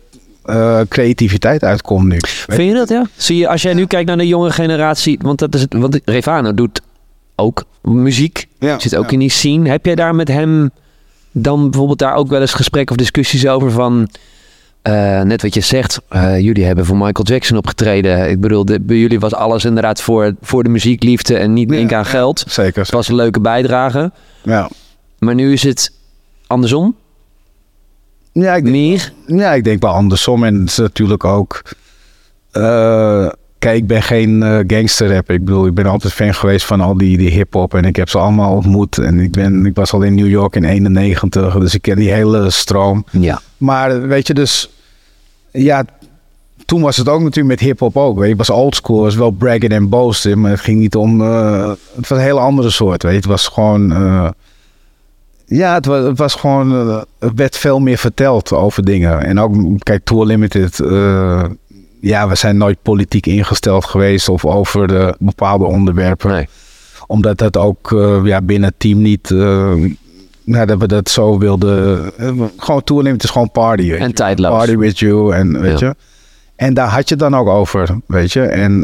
[0.45, 2.17] uh, creativiteit uitkomt nu.
[2.47, 3.05] Vind je dat, ja?
[3.15, 5.19] Zie je, als jij nu kijkt naar de jonge generatie...
[5.21, 6.81] Want, dat is het, want Revano doet
[7.35, 9.69] ook muziek, ja, zit ook in die scene.
[9.69, 10.71] Heb jij daar met hem
[11.31, 14.09] dan bijvoorbeeld daar ook wel eens gesprekken of discussies over van...
[14.83, 18.29] Uh, net wat je zegt, uh, jullie hebben voor Michael Jackson opgetreden.
[18.29, 21.97] Ik bedoel, de, bij jullie was alles inderdaad voor, voor de muziekliefde en niet ja,
[21.97, 22.43] aan geld.
[22.47, 22.81] Zeker.
[22.81, 24.11] Het was een leuke bijdrage.
[24.43, 24.69] Ja.
[25.19, 25.91] Maar nu is het
[26.47, 26.95] andersom?
[28.31, 29.13] Ja, ik denk, Meer?
[29.27, 30.43] Ja, ik denk wel andersom.
[30.43, 31.61] En het is natuurlijk ook...
[32.53, 35.35] Uh, kijk, ik ben geen uh, gangsterrapper.
[35.35, 37.73] Ik bedoel, ik ben altijd fan geweest van al die, die hip-hop.
[37.73, 38.97] En ik heb ze allemaal ontmoet.
[38.97, 41.57] En ik, ben, ik was al in New York in 91.
[41.57, 43.05] Dus ik ken die hele stroom.
[43.11, 43.41] Ja.
[43.57, 44.69] Maar weet je, dus...
[45.51, 45.85] Ja,
[46.65, 48.15] toen was het ook natuurlijk met hip-hop ook.
[48.15, 48.95] Weet je, het was old school.
[48.95, 50.39] Het was wel braggen en boasten.
[50.39, 51.21] Maar het ging niet om.
[51.21, 53.03] Uh, het was een hele andere soort.
[53.03, 53.91] Weet je, het was gewoon.
[53.91, 54.29] Uh,
[55.45, 56.71] ja, het was, het was gewoon.
[57.19, 59.23] Er werd veel meer verteld over dingen.
[59.23, 60.79] En ook, kijk, Tour Limited.
[62.01, 64.29] Ja, we zijn nooit politiek ingesteld geweest.
[64.29, 66.31] Of over de bepaalde onderwerpen.
[66.31, 66.47] Nee.
[67.07, 67.89] Omdat dat ook
[68.23, 69.29] ja, binnen het team niet.
[70.43, 72.11] nou, dat we dat zo wilden.
[72.57, 73.91] gewoon Tour Limited is gewoon party.
[73.91, 74.51] En tijdloos.
[74.51, 75.33] Party with you.
[75.33, 75.87] En weet ja.
[75.87, 75.95] je.
[76.55, 78.41] En daar had je het dan ook over, weet je.
[78.41, 78.83] En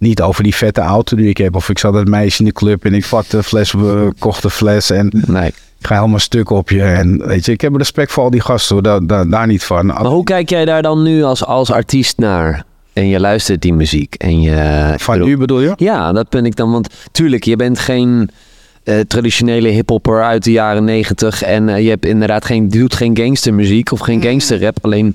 [0.00, 1.54] niet over die vette auto die ik heb.
[1.54, 4.50] Of ik zat het meisje in de club en ik vakte een fles, we kochten
[4.50, 4.90] fles.
[4.90, 5.54] En nee.
[5.80, 6.82] Ik ga helemaal stuk op je.
[6.82, 9.86] En weet je, ik heb respect voor al die gasten, daar, daar, daar niet van.
[9.86, 12.64] Maar hoe kijk jij daar dan nu als, als artiest naar?
[12.92, 14.14] En je luistert die muziek.
[14.14, 15.72] En je, van bedoel, nu bedoel je?
[15.76, 16.70] Ja, dat ben ik dan.
[16.70, 18.30] Want tuurlijk, je bent geen...
[18.84, 21.42] Uh, traditionele hiphopper uit de jaren negentig.
[21.42, 24.78] En uh, je hebt inderdaad geen, doet geen gangstermuziek of geen gangsterrap.
[24.80, 25.14] Alleen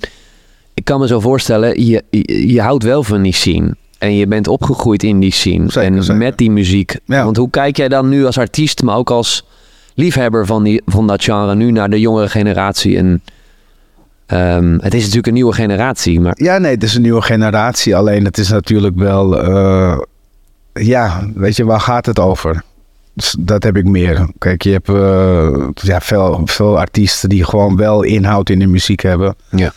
[0.74, 3.76] ik kan me zo voorstellen, je, je, je, houdt wel van die scene.
[3.98, 5.72] En je bent opgegroeid in die scene.
[5.72, 6.16] Zeker, en zeker.
[6.16, 6.98] met die muziek.
[7.06, 7.24] Ja.
[7.24, 9.46] Want hoe kijk jij dan nu als artiest, maar ook als
[9.96, 12.98] liefhebber van, die, van dat genre, nu naar de jongere generatie?
[12.98, 13.22] En
[14.28, 16.20] um, het is natuurlijk een nieuwe generatie.
[16.20, 16.34] Maar...
[16.38, 17.96] Ja, nee, het is een nieuwe generatie.
[17.96, 19.50] Alleen het is natuurlijk wel.
[19.50, 19.98] Uh,
[20.74, 22.64] ja, weet je, waar gaat het over?
[23.14, 24.28] Dus dat heb ik meer.
[24.38, 29.02] Kijk, je hebt uh, ja, veel, veel artiesten die gewoon wel inhoud in de muziek
[29.02, 29.36] hebben.
[29.50, 29.74] Ja.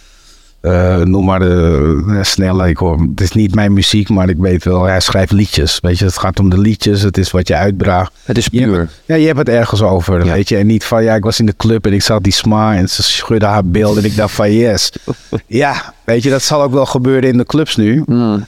[0.68, 4.64] Uh, noem maar de, snel, ik hoor, het is niet mijn muziek, maar ik weet
[4.64, 5.78] wel, hij schrijft liedjes.
[5.80, 8.12] Weet je, het gaat om de liedjes, het is wat je uitbraagt.
[8.24, 8.60] Het is puur.
[8.60, 10.32] Je hebt, ja, je hebt het ergens over, ja.
[10.32, 10.56] weet je.
[10.56, 12.88] En niet van, ja, ik was in de club en ik zag die sma en
[12.88, 14.92] ze schudde haar beeld en ik dacht van, yes.
[15.46, 18.02] ja, weet je, dat zal ook wel gebeuren in de clubs nu.
[18.06, 18.46] Mm.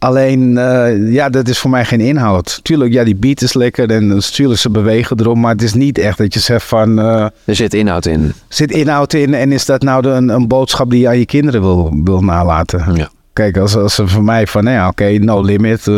[0.00, 2.60] Alleen, uh, ja, dat is voor mij geen inhoud.
[2.62, 5.98] Tuurlijk, ja, die beat is lekker en natuurlijk ze bewegen erom, maar het is niet
[5.98, 6.98] echt dat je zegt van...
[6.98, 8.22] Uh, er zit inhoud in.
[8.22, 11.18] Er zit inhoud in en is dat nou de, een, een, boodschap die je aan
[11.18, 12.94] je kinderen wil, wil nalaten?
[12.94, 13.10] Ja.
[13.32, 15.94] Kijk, als, als ze voor mij van, nou ja, oké, okay, no limit, uh,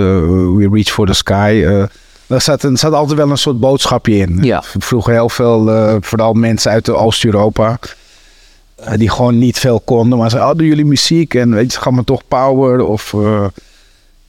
[0.56, 1.64] we reach for the sky...
[2.26, 4.38] er zat, er zat altijd wel een soort boodschapje in.
[4.40, 4.62] Ja.
[4.78, 7.78] Vroeger heel veel, vooral mensen uit Oost-Europa
[8.96, 11.96] die gewoon niet veel konden, maar ze hadden oh, jullie muziek en weet je, gaan
[11.96, 13.14] we toch power of...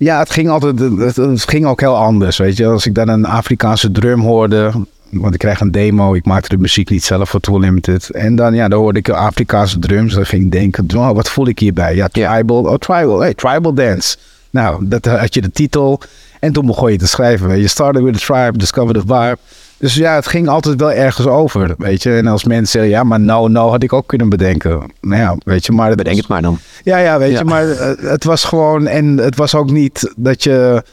[0.03, 2.65] Ja, het ging altijd, het, het, ging ook heel anders, weet je.
[2.65, 4.71] Als ik dan een Afrikaanse drum hoorde,
[5.09, 8.09] want ik kreeg een demo, ik maakte de muziek niet zelf voor Tool Limited.
[8.09, 11.47] En dan, ja, dan hoorde ik Afrikaanse drums, dan ging ik denken, oh, wat voel
[11.47, 11.95] ik hierbij?
[11.95, 14.17] Ja, tribal, oh, tribal, hey, tribal dance.
[14.49, 15.99] Nou, dat had je de titel.
[16.39, 17.67] En toen begon je te schrijven, weet je.
[17.67, 19.37] Started with a tribe, discovered the vibe.
[19.83, 22.15] Dus ja, het ging altijd wel ergens over, weet je.
[22.15, 24.91] En als mensen zeggen, ja, maar nou, nou had ik ook kunnen bedenken.
[25.01, 25.95] Nou ja, weet je, maar...
[25.95, 26.59] Bedenk het maar dan.
[26.83, 27.37] Ja, ja, weet ja.
[27.37, 28.87] je, maar uh, het was gewoon...
[28.87, 30.83] En het was ook niet dat je...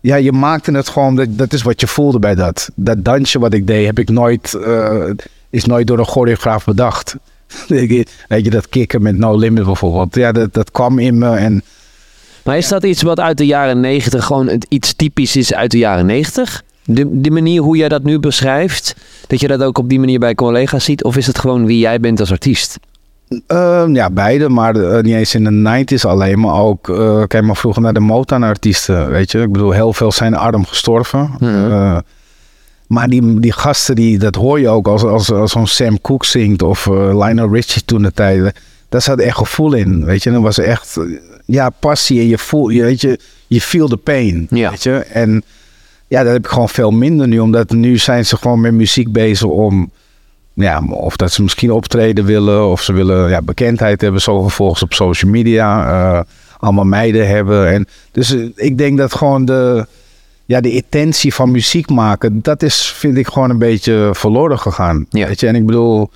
[0.00, 2.70] Ja, je maakte het gewoon, dat, dat is wat je voelde bij dat.
[2.74, 4.58] Dat dansje wat ik deed, heb ik nooit...
[4.60, 5.10] Uh,
[5.50, 7.16] is nooit door een choreograaf bedacht.
[7.68, 10.14] weet je, dat kicken met No Limit bijvoorbeeld.
[10.14, 11.62] Ja, dat, dat kwam in me en...
[12.42, 15.78] Maar is dat iets wat uit de jaren negentig gewoon iets typisch is uit de
[15.78, 16.64] jaren negentig?
[16.86, 18.94] De, de manier hoe jij dat nu beschrijft,
[19.26, 21.04] dat je dat ook op die manier bij collega's ziet?
[21.04, 22.78] Of is het gewoon wie jij bent als artiest?
[23.48, 27.44] Uh, ja, beide, maar uh, niet eens in de 90s alleen, maar ook, uh, kijk
[27.44, 29.40] maar vroeger naar de Motown-artiesten, weet je.
[29.40, 31.30] Ik bedoel, heel veel zijn arm gestorven.
[31.38, 32.00] Mhm.
[32.86, 36.26] maar die, die gasten, die, dat hoor je ook als, als, als zo'n Sam Cooke
[36.26, 38.54] zingt of Lionel Richie toen de tijd.
[38.88, 40.30] daar zat echt gevoel in, weet je.
[40.30, 40.96] En was echt,
[41.44, 44.70] ja, passie en je voel, je, weet je, je feel the pain, ja.
[44.70, 44.96] weet je.
[44.96, 45.44] En
[46.08, 49.12] ja, dat heb ik gewoon veel minder nu, omdat nu zijn ze gewoon met muziek
[49.12, 49.90] bezig om,
[50.54, 54.82] ja, of dat ze misschien optreden willen, of ze willen ja, bekendheid hebben, zoveel volgers
[54.82, 56.20] op social media, uh,
[56.58, 57.72] allemaal meiden hebben.
[57.72, 59.86] En dus uh, ik denk dat gewoon de,
[60.44, 65.06] ja, de intentie van muziek maken, dat is, vind ik gewoon een beetje verloren gegaan.
[65.10, 65.26] Ja.
[65.26, 66.10] Weet je, en ik bedoel,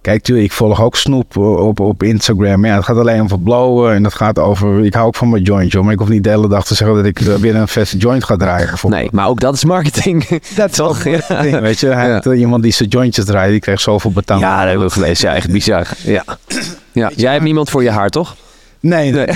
[0.00, 2.64] Kijk, tuurlijk, ik volg ook Snoep op, op Instagram.
[2.64, 4.84] Ja, het gaat alleen over blowen en het gaat over...
[4.84, 5.82] Ik hou ook van mijn joint, joh.
[5.82, 8.24] Maar ik hoef niet de hele dag te zeggen dat ik weer een verse joint
[8.24, 8.68] ga draaien.
[8.82, 10.28] Nee, maar ook dat is marketing.
[10.56, 11.04] Dat toch?
[11.04, 11.60] Ja.
[11.60, 12.32] Weet je, hij ja.
[12.32, 14.40] iemand die zijn jointjes draait, die krijgt zoveel betaald.
[14.40, 15.28] Ja, dat heb ik gelezen.
[15.28, 15.86] Ja, echt bizar.
[16.02, 16.24] Ja.
[16.92, 17.10] ja.
[17.16, 18.36] Jij hebt niemand voor je haar, toch?
[18.80, 19.26] Nee, nee.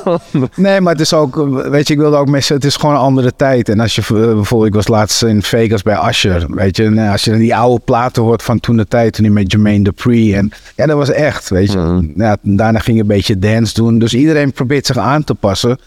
[0.56, 1.34] nee, maar het is ook,
[1.70, 3.68] weet je, ik wilde ook mensen, het is gewoon een andere tijd.
[3.68, 7.24] En als je bijvoorbeeld, ik was laatst in Vegas bij Asher, weet je, en als
[7.24, 10.50] je die oude platen hoort van toen de tijd, toen hij met Jermaine Dupri en
[10.76, 11.78] ja, dat was echt, weet je.
[11.78, 12.12] Mm.
[12.16, 15.78] Ja, daarna ging je een beetje dance doen, dus iedereen probeert zich aan te passen.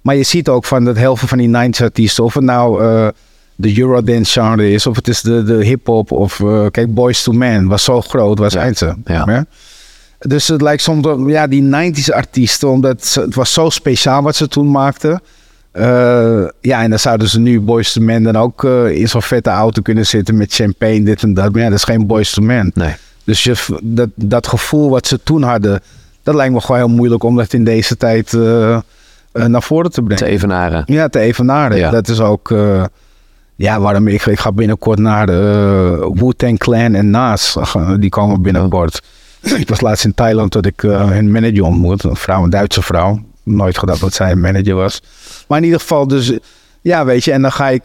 [0.00, 2.82] Maar je ziet ook van dat heel veel van die 90s artiesten, of het nou
[2.82, 3.08] uh,
[3.54, 7.32] de Eurodance genre is, of het is de, de hip-hop, of uh, kijk, Boys to
[7.32, 8.72] Men was zo groot, was ja.
[8.72, 8.94] ze.
[9.04, 9.24] Ja.
[9.26, 9.46] ja.
[10.18, 14.48] Dus het lijkt soms, ja, die 90s artiesten, omdat het was zo speciaal wat ze
[14.48, 15.20] toen maakten.
[15.78, 19.22] Uh, ja, en dan zouden ze nu Boys to Men dan ook uh, in zo'n
[19.22, 21.52] vette auto kunnen zitten met champagne, dit en dat.
[21.52, 22.70] Maar ja, dat is geen Boys to Men.
[22.74, 22.94] Nee.
[23.24, 25.80] Dus je, dat, dat gevoel wat ze toen hadden,
[26.22, 28.78] dat lijkt me gewoon heel moeilijk om dat in deze tijd uh,
[29.32, 30.24] naar voren te brengen.
[30.24, 30.82] Te evenaren.
[30.86, 31.78] Ja, te evenaren.
[31.78, 31.90] Ja.
[31.90, 32.54] Dat is ook,
[33.56, 37.56] ja, waarom ik, ik ga binnenkort naar de Wu-Tang Clan en Nas.
[37.98, 39.02] Die komen binnenkort.
[39.62, 42.04] ik was laatst in Thailand dat ik uh, een manager ontmoet.
[42.04, 43.24] Een vrouw, een Duitse vrouw.
[43.42, 45.02] Nooit gedacht dat zij een manager was.
[45.48, 46.32] Maar in ieder geval, dus
[46.80, 47.32] ja, weet je.
[47.32, 47.82] En dan ga ik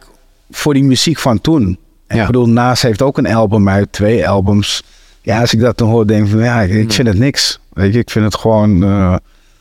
[0.51, 1.77] voor die muziek van toen.
[2.07, 2.21] En ja.
[2.21, 4.83] Ik bedoel, Naast heeft ook een album uit, twee albums.
[5.21, 7.59] Ja, als ik dat dan hoor, denk ik van ja, ik vind het niks.
[7.73, 8.83] Weet je, ik vind het gewoon.
[8.83, 9.15] Uh...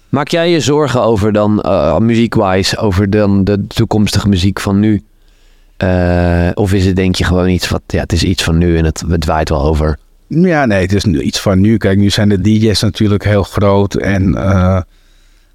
[0.09, 5.03] Maak jij je zorgen over dan, uh, muziekwise, over dan de toekomstige muziek van nu?
[5.83, 8.79] Uh, of is het denk je gewoon iets wat, ja, het is iets van nu
[8.79, 9.99] en het, het waait wel over?
[10.39, 11.77] Ja, nee, het is iets van nu.
[11.77, 13.95] Kijk, nu zijn de DJ's natuurlijk heel groot.
[13.95, 14.81] En, uh,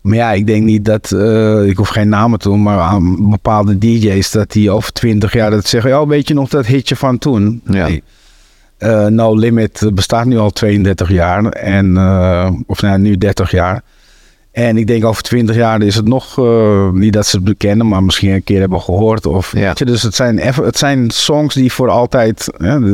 [0.01, 3.29] maar ja, ik denk niet dat, uh, ik hoef geen namen te doen, maar aan
[3.29, 6.95] bepaalde DJ's, dat die over twintig jaar dat zeggen, oh, weet je nog dat hitje
[6.95, 7.61] van toen?
[7.65, 7.87] Ja.
[7.87, 8.03] Nee.
[8.79, 11.45] Uh, no Limit bestaat nu al 32 jaar.
[11.45, 11.97] En,
[12.67, 13.81] of nou, nu 30 jaar.
[14.51, 16.37] En ik denk over 20 jaar is het nog,
[16.93, 19.25] niet dat ze het bekennen, maar misschien een keer hebben gehoord.
[19.25, 19.73] Of, ja.
[19.75, 22.47] je, dus het zijn, het zijn songs die voor altijd,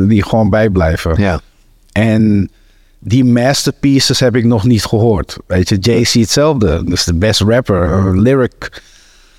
[0.08, 1.22] die gewoon bijblijven.
[1.22, 1.40] Ja.
[1.92, 2.52] En
[3.00, 5.38] die masterpieces heb ik nog niet gehoord.
[5.48, 6.84] Weet je, Jay-Z hetzelfde.
[6.84, 8.82] Dus de best rapper, lyric.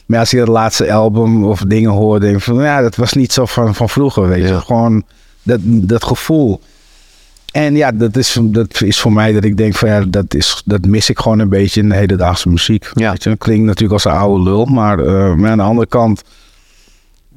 [0.07, 3.33] Maar als je het laatste album of dingen hoort, denk van ja, dat was niet
[3.33, 4.29] zo van, van vroeger.
[4.29, 5.05] Weet je, gewoon
[5.43, 6.61] dat, dat gevoel.
[7.53, 10.62] En ja, dat is, dat is voor mij dat ik denk van ja, dat, is,
[10.65, 12.91] dat mis ik gewoon een beetje in de hedendaagse muziek.
[12.95, 13.11] Ja.
[13.11, 15.87] Weet je, dat klinkt natuurlijk als een oude lul, maar, uh, maar aan de andere
[15.87, 16.23] kant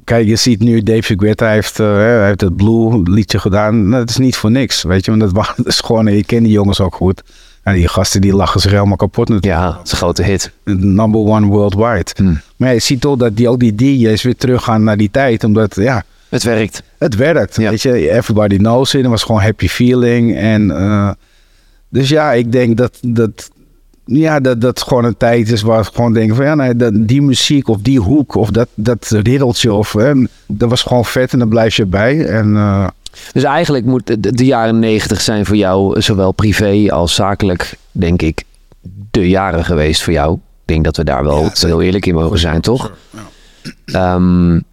[0.06, 3.88] Kijk, je ziet nu Dave Guetta heeft, uh, hij heeft het Blue liedje gedaan.
[3.88, 5.16] Nou, dat is niet voor niks, weet je.
[5.16, 7.22] Want dat, is gewoon, je kent die jongens ook goed.
[7.62, 9.62] En die gasten die lachen zich helemaal kapot natuurlijk.
[9.62, 10.50] Ja, het is een grote hit.
[10.64, 12.10] Number one worldwide.
[12.16, 12.40] Hmm.
[12.56, 15.44] Maar je ziet toch dat die, ook die DJ's weer teruggaan naar die tijd.
[15.44, 16.02] Omdat, ja...
[16.28, 16.82] Het werkt.
[16.98, 18.10] Het werkt, weet je.
[18.10, 19.00] Everybody knows it.
[19.00, 20.36] Het was gewoon happy feeling.
[20.36, 20.68] En...
[20.68, 21.10] Uh,
[21.88, 23.50] dus ja, ik denk dat, dat
[24.06, 26.92] ja, dat dat gewoon een tijd is waar we gewoon denken van ja, nee, dat,
[26.94, 30.12] die muziek of die hoek of dat, dat riddeltje of hè,
[30.46, 32.26] dat was gewoon vet en dan blijf je bij.
[32.26, 32.86] En, uh...
[33.32, 38.22] Dus eigenlijk moet de, de, jaren negentig zijn voor jou, zowel privé als zakelijk, denk
[38.22, 38.44] ik,
[39.10, 40.34] de jaren geweest voor jou.
[40.34, 40.40] Ik
[40.72, 42.92] denk dat we daar wel ja, heel eerlijk in mogen zijn, toch?
[43.84, 44.14] Ja.
[44.14, 44.64] Um,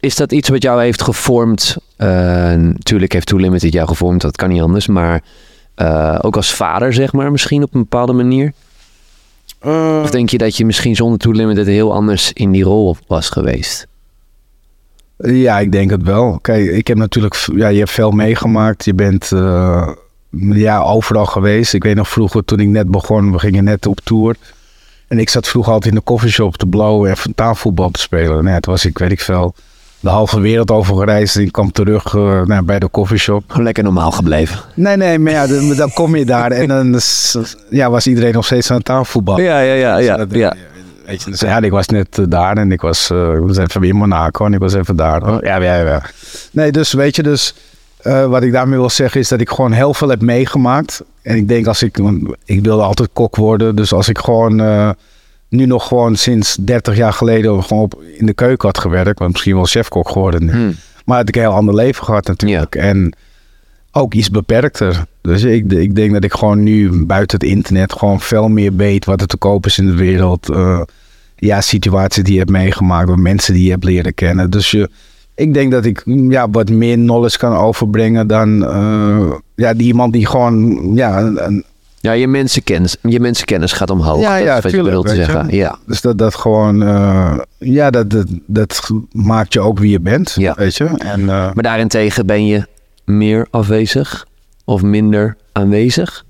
[0.00, 1.76] is dat iets wat jou heeft gevormd?
[1.98, 2.08] Uh,
[2.54, 5.22] natuurlijk heeft Too Limited jou gevormd, dat kan niet anders, maar
[5.80, 8.52] uh, ook als vader, zeg maar, misschien op een bepaalde manier?
[9.66, 12.96] Uh, of denk je dat je misschien zonder Too Limited heel anders in die rol
[13.06, 13.86] was geweest?
[15.16, 16.38] Ja, ik denk het wel.
[16.42, 18.84] Kijk, ik heb natuurlijk, ja, je hebt veel meegemaakt.
[18.84, 19.88] Je bent uh,
[20.40, 21.74] ja, overal geweest.
[21.74, 24.36] Ik weet nog vroeger toen ik net begon, we gingen net op tour.
[25.08, 28.44] En ik zat vroeger altijd in de coffeeshop te blauwen en taalvoetbal te spelen.
[28.44, 29.54] Nee, het was ik, weet ik veel,
[30.00, 31.36] de halve wereld over gereisd.
[31.36, 33.44] En ik kwam terug uh, nou, bij de coffeeshop.
[33.56, 34.60] Lekker normaal gebleven.
[34.74, 37.00] Nee, nee, maar ja, dan, dan kom je daar en dan
[37.70, 39.40] ja, was iedereen nog steeds aan tafelvoetbal.
[39.40, 39.98] Ja, ja, ja.
[39.98, 40.54] ja, dus ja.
[41.06, 43.56] Weet je, dus, ja, ik was net uh, daar en ik was, uh, ik was
[43.56, 45.22] even in Monaco en ik was even daar.
[45.28, 46.02] Oh, ja, ja, ja.
[46.52, 47.54] Nee, dus weet je, dus
[48.28, 51.02] wat ik daarmee wil zeggen is dat ik gewoon heel veel heb meegemaakt.
[51.22, 51.98] En ik denk als ik,
[52.44, 54.58] ik wilde altijd kok worden, dus als ik gewoon
[55.50, 59.18] nu nog gewoon sinds 30 jaar geleden gewoon op, in de keuken had gewerkt.
[59.18, 60.52] Want misschien wel chefkok geworden nu.
[60.52, 60.74] Hmm.
[61.04, 62.74] Maar had ik een heel ander leven gehad natuurlijk.
[62.74, 63.14] En
[63.92, 65.04] ook iets beperkter.
[65.20, 69.04] Dus ik, ik denk dat ik gewoon nu buiten het internet gewoon veel meer weet
[69.04, 70.50] wat er te koop is in de wereld.
[70.50, 70.80] Uh,
[71.36, 74.50] ja, situaties die je hebt meegemaakt, mensen die je hebt leren kennen.
[74.50, 74.90] Dus je,
[75.34, 80.12] ik denk dat ik ja, wat meer knowledge kan overbrengen dan uh, ja, die iemand
[80.12, 81.64] die gewoon ja, een,
[82.02, 84.20] ja, je mensenkennis, je mensenkennis gaat omhoog.
[84.20, 85.48] Ja, ja, dat tuurlijk, te zeggen.
[85.50, 85.78] Ja.
[85.86, 90.34] Dus dat, dat gewoon, uh, ja, dat, dat, dat maakt je ook wie je bent,
[90.38, 90.54] ja.
[90.56, 90.84] weet je.
[90.84, 92.66] En, uh, maar daarentegen ben je
[93.04, 94.26] meer afwezig
[94.64, 96.24] of minder aanwezig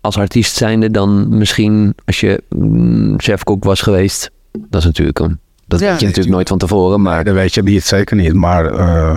[0.00, 4.30] als artiest zijnde dan misschien als je mm, chefkok was geweest.
[4.52, 7.24] Dat is natuurlijk een, dat weet je natuurlijk nooit van tevoren, maar...
[7.24, 8.72] dat weet je niet, zeker niet, maar...
[8.72, 9.16] Uh,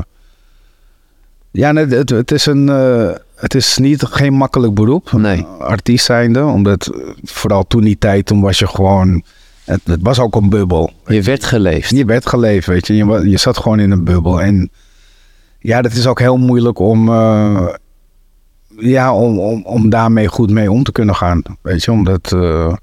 [1.51, 2.69] ja, het, het, is een...
[3.43, 5.45] Het is niet, geen makkelijk beroep, nee.
[5.59, 6.43] artiest zijnde.
[6.43, 6.91] Omdat
[7.23, 9.23] vooral toen die tijd, toen was je gewoon...
[9.63, 10.91] Het, het, was ook een bubbel.
[11.05, 11.89] Je werd geleefd.
[11.89, 12.95] Je werd geleefd, weet je.
[12.95, 14.41] Je, je zat gewoon in een bubbel.
[14.41, 14.71] En
[15.59, 17.67] ja, dat is ook heel moeilijk om, uh,
[18.77, 21.41] ja, om, om, om daarmee goed mee om te kunnen gaan.
[21.61, 22.31] Weet je, omdat...
[22.35, 22.73] Uh,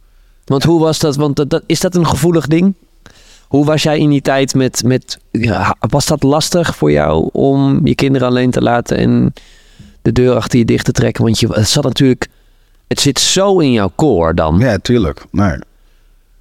[0.45, 1.17] Want hoe was dat?
[1.17, 2.75] Want dat, is dat een gevoelig ding?
[3.49, 4.83] Hoe was jij in die tijd met...
[4.85, 9.33] met ja, was dat lastig voor jou om je kinderen alleen te laten en
[10.03, 11.25] de deur achter je dicht te trekken?
[11.25, 12.29] Want je, het zat natuurlijk...
[12.87, 14.59] Het zit zo in jouw core dan.
[14.59, 15.25] Ja, tuurlijk.
[15.31, 15.59] Nee.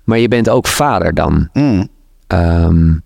[0.03, 1.49] Maar je bent ook vader dan.
[1.53, 1.87] Mm.
[2.27, 3.01] Um,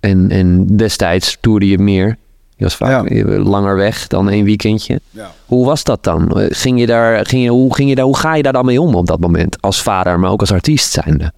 [0.00, 2.16] en, en destijds toerde je meer.
[2.56, 5.00] Je was vaak langer weg dan één weekendje.
[5.10, 5.32] Ja.
[5.46, 6.30] Hoe was dat dan?
[6.48, 8.80] Ging je daar, ging je, hoe, ging je daar, hoe ga je daar dan mee
[8.80, 9.62] om op dat moment?
[9.62, 11.32] Als vader, maar ook als artiest zijnde?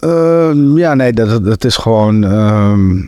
[0.00, 2.22] Uh, ja, nee, dat, dat is gewoon...
[2.22, 3.02] Uh,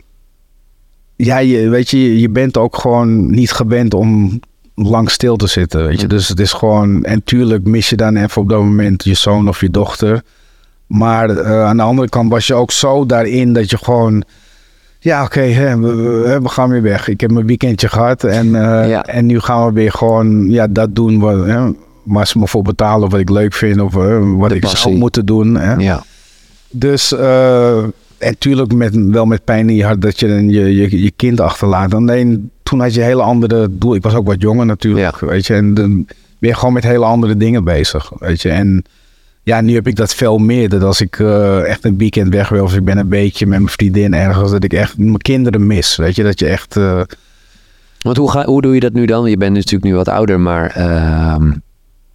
[1.17, 4.41] ja, je, weet je, je bent ook gewoon niet gewend om
[4.77, 6.07] lang stil te zitten, weet je.
[6.07, 7.05] Dus het is gewoon...
[7.05, 10.23] En tuurlijk mis je dan even op dat moment je zoon of je dochter.
[10.87, 14.25] Maar uh, aan de andere kant was je ook zo daarin dat je gewoon
[15.07, 15.41] ja, oké,
[15.79, 17.09] we, we, gaan weer weg.
[17.09, 20.95] Ik heb mijn weekendje gehad en, uh, en nu gaan we weer gewoon ja, dat
[20.95, 21.71] doen wat, hè,
[22.03, 25.27] waar ze me voor betalen, wat ik leuk vind of uh, wat ik zou moeten
[25.27, 25.55] doen.
[25.55, 25.75] Hè.
[25.75, 26.03] Ja.
[26.71, 31.03] Dus uh, en natuurlijk met, wel met pijn in je hart dat je je, je,
[31.03, 31.95] je kind achterlaat.
[31.95, 33.95] Alleen toen had je hele andere doel.
[33.95, 35.27] Ik was ook wat jonger natuurlijk, ja.
[35.27, 35.55] weet je.
[35.55, 36.07] En dan
[36.39, 38.49] ben je gewoon met hele andere dingen bezig, weet je.
[38.49, 38.85] En
[39.43, 40.69] ja, nu heb ik dat veel meer.
[40.69, 43.59] Dat als ik uh, echt een weekend weg wil of ik ben een beetje met
[43.59, 45.97] mijn vriendin ergens, dat ik echt mijn kinderen mis.
[45.97, 46.77] Weet je, dat je echt.
[46.77, 47.01] Uh...
[48.01, 49.31] Want hoe, ga, hoe doe je dat nu dan?
[49.31, 51.51] Je bent natuurlijk nu wat ouder, maar uh,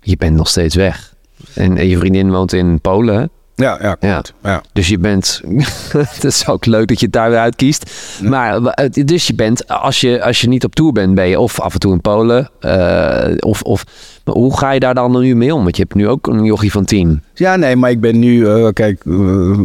[0.02, 1.14] je bent nog steeds weg.
[1.54, 3.30] En, je vriendin woont in Polen.
[3.62, 4.24] Ja, ja, ja.
[4.44, 4.62] ja.
[4.74, 5.42] Dus je bent.
[5.98, 7.92] het is ook leuk dat je het daar weer uitkiest.
[8.24, 11.40] Maar eh, dus je bent, als je, als je niet op tour bent, ben je
[11.40, 12.50] of af en toe in Polen.
[12.62, 13.84] Uh, of, of,
[14.26, 15.64] maar hoe ga je daar dan nu mee om?
[15.64, 17.24] Want je hebt nu ook een jochie van tien.
[17.34, 18.36] Ja, nee, maar ik ben nu.
[18.36, 19.04] Uh, kijk,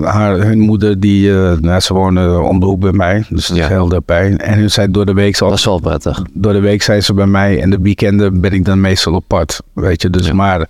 [0.02, 1.30] haar, hun moeder, die.
[1.60, 3.24] nou, ze wonen om de hoek bij mij.
[3.28, 4.36] Dus dat is heel daarbij.
[4.36, 5.38] En hun zijn door de week.
[5.38, 6.22] Dat is wel prettig.
[6.32, 7.60] Door de week zijn ze bij mij.
[7.62, 9.62] En de weekenden ben ik dan meestal op pad.
[9.72, 10.68] Weet je, dus maar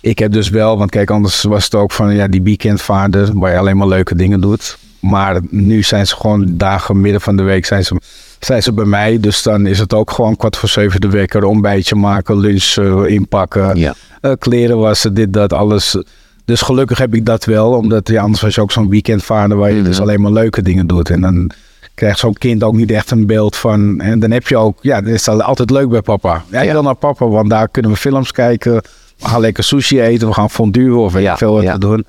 [0.00, 3.52] ik heb dus wel, want kijk, anders was het ook van ja, die weekendvader waar
[3.52, 4.78] je alleen maar leuke dingen doet.
[5.00, 8.00] Maar nu zijn ze gewoon dagen, midden van de week zijn ze,
[8.38, 9.20] zijn ze bij mij.
[9.20, 13.06] Dus dan is het ook gewoon kwart voor zeven de wekker, ontbijtje maken, lunch uh,
[13.06, 13.94] inpakken, ja.
[14.22, 16.02] uh, kleren wassen, dit, dat, alles.
[16.44, 19.72] Dus gelukkig heb ik dat wel, omdat ja, anders was je ook zo'n weekendvader waar
[19.72, 21.10] je dus alleen maar leuke dingen doet.
[21.10, 21.50] En dan
[21.94, 24.00] krijgt zo'n kind ook niet echt een beeld van.
[24.00, 26.44] En dan heb je ook, ja, dan is het altijd leuk bij papa.
[26.50, 28.82] Ja, ik wil naar papa, want daar kunnen we films kijken
[29.18, 32.04] we gaan lekker sushi eten, we gaan fondue of weet ja, veel wat te doen.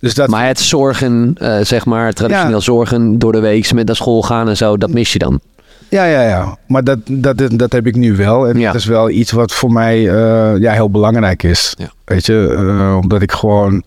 [0.00, 0.28] Dus dat...
[0.28, 4.48] Maar het zorgen, uh, zeg maar, traditioneel zorgen door de week met naar school gaan
[4.48, 5.40] en zo, dat mis je dan?
[5.88, 6.58] Ja, ja, ja.
[6.66, 8.48] Maar dat, dat, dat heb ik nu wel.
[8.48, 11.76] En dat is wel iets wat voor mij uh, ja, heel belangrijk is.
[12.04, 13.82] Weet je, uh, omdat ik gewoon...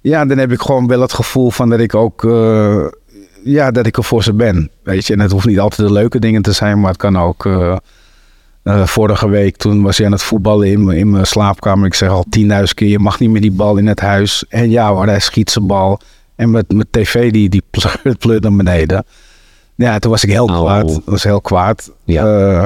[0.00, 2.22] Ja, dan heb ik gewoon wel het gevoel van dat ik ook...
[3.44, 4.70] ja, dat ik er voor ze ben.
[4.82, 7.18] Weet je, en het hoeft niet altijd de leuke dingen te zijn, maar het kan
[7.18, 7.76] ook uh,
[8.66, 11.86] vorige week toen was hij aan het voetballen in, in mijn slaapkamer.
[11.86, 14.44] Ik zeg al tienduizend keer, je mag niet meer die bal in het huis.
[14.48, 16.00] En ja hoor, hij schiet zijn bal.
[16.36, 17.62] En met mijn tv die, die
[18.18, 19.04] pleurt naar beneden.
[19.74, 20.60] Ja, toen was ik heel oh.
[20.60, 20.88] kwaad.
[20.88, 21.90] Dat was heel kwaad.
[22.04, 22.24] Ja.
[22.24, 22.62] Uh,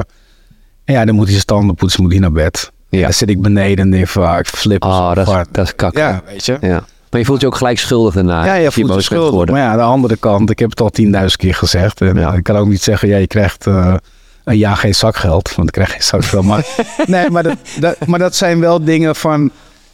[0.83, 2.71] en ja, dan moet hij zijn tanden poetsen, moet hij naar bed.
[2.89, 3.01] Ja.
[3.01, 4.83] Dan zit ik beneden en denk van, ah, ik flip.
[4.83, 5.97] Oh, dat, is, dat is kak.
[5.97, 6.57] Ja, weet je.
[6.61, 6.83] Ja.
[7.09, 8.45] Maar je voelt je ook gelijk schuldig daarna.
[8.45, 9.49] Ja, je voelt je schuldig.
[9.49, 12.01] Maar ja, aan de andere kant, ik heb het al tienduizend keer gezegd.
[12.01, 12.33] En ja.
[12.33, 13.67] ik kan ook niet zeggen, ja, je krijgt...
[13.67, 13.95] Uh,
[14.43, 16.45] een jaar geen zakgeld, want ik krijg geen zakgeld.
[16.45, 16.65] Maar,
[17.05, 19.51] nee, maar dat, dat, maar dat zijn wel dingen van...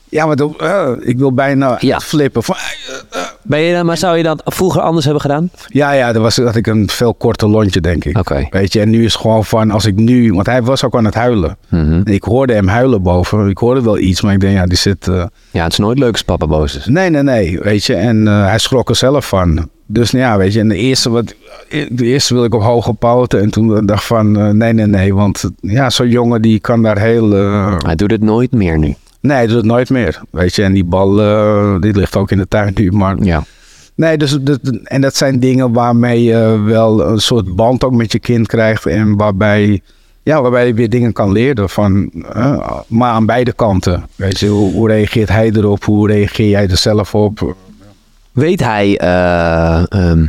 [0.10, 2.00] Ja, maar uh, ik wil bijna ja.
[2.00, 2.44] flippen.
[2.44, 2.56] Van,
[3.16, 5.50] uh, Ben je, maar zou je dat vroeger anders hebben gedaan?
[5.68, 8.18] Ja, ja, dat was dat ik een veel korter lontje, denk ik.
[8.52, 10.34] Weet je, en nu is het gewoon van, als ik nu...
[10.34, 11.58] Want hij was ook aan het huilen.
[11.70, 12.02] Mhm.
[12.04, 13.50] Ik hoorde hem huilen boven.
[13.50, 15.08] Ik hoorde wel iets, maar ik denk, ja, die zit...
[15.08, 16.86] eh, Ja, het is nooit leuk als papa boos is.
[16.86, 17.94] Nee, nee, nee, weet je.
[17.96, 19.70] En eh, hij schrok er zelf van.
[19.86, 20.60] Dus nou ja, weet je.
[20.60, 21.34] En de eerste, wat,
[21.70, 23.42] de eerste wil ik op hoge poten.
[23.42, 25.14] En toen dacht ik van, eh, nee, nee, nee.
[25.14, 27.36] Want ja, zo'n jongen die kan daar heel...
[27.36, 28.96] eh, Hij doet het nooit meer nu.
[29.20, 30.22] Nee, doet het nooit meer.
[30.30, 32.92] Weet je, en die bal, eh, die ligt ook in de tuin nu.
[32.92, 33.44] Maar Ja.
[33.96, 38.12] nee, dus, dat- en dat zijn dingen waarmee je wel een soort band ook met
[38.12, 38.86] je kind krijgt.
[38.86, 39.82] En waarbij...
[40.24, 44.04] Ja, waarbij je weer dingen kan leren van, eh, maar aan beide kanten.
[44.16, 45.84] Weet je, hoe, hoe reageert hij erop?
[45.84, 47.56] Hoe reageer jij er zelf op?
[48.32, 50.26] Weet hij eh, ehm,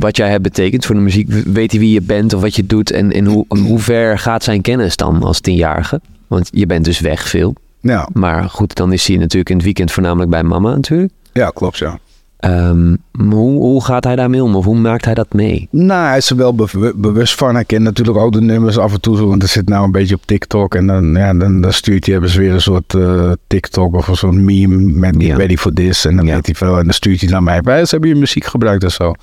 [0.00, 1.28] wat jij hebt betekend voor de muziek?
[1.30, 2.90] Weet hij wie je bent of wat je doet?
[2.90, 6.00] En in hoe, hoe ver gaat zijn kennis dan als tienjarige?
[6.26, 7.54] Want je bent dus weg veel.
[7.86, 11.12] Ja, Maar goed, dan is hij natuurlijk in het weekend voornamelijk bij mama natuurlijk.
[11.32, 11.98] ja klopt, ja.
[12.36, 14.54] Ehm, hoe, hoe gaat hij daarmee om?
[14.56, 15.68] Of hoe maakt hij dat mee?
[15.70, 17.54] Nou, hij is er wel bew- bewust van.
[17.54, 19.26] Hij kent natuurlijk ook de nummers af en toe.
[19.26, 20.74] Want er zit nou een beetje op TikTok.
[20.74, 24.08] En dan, ja, dan, dan stuurt hij hebben ze weer een soort eh, TikTok of
[24.08, 25.36] een soort meme met Ja.
[25.36, 26.04] ready for this.
[26.04, 26.34] En dan Ja.
[26.34, 26.78] weet hij veel.
[26.78, 27.60] En dan stuurt hij naar mij.
[27.62, 29.14] Wij ze hebben je muziek gebruikt of zo.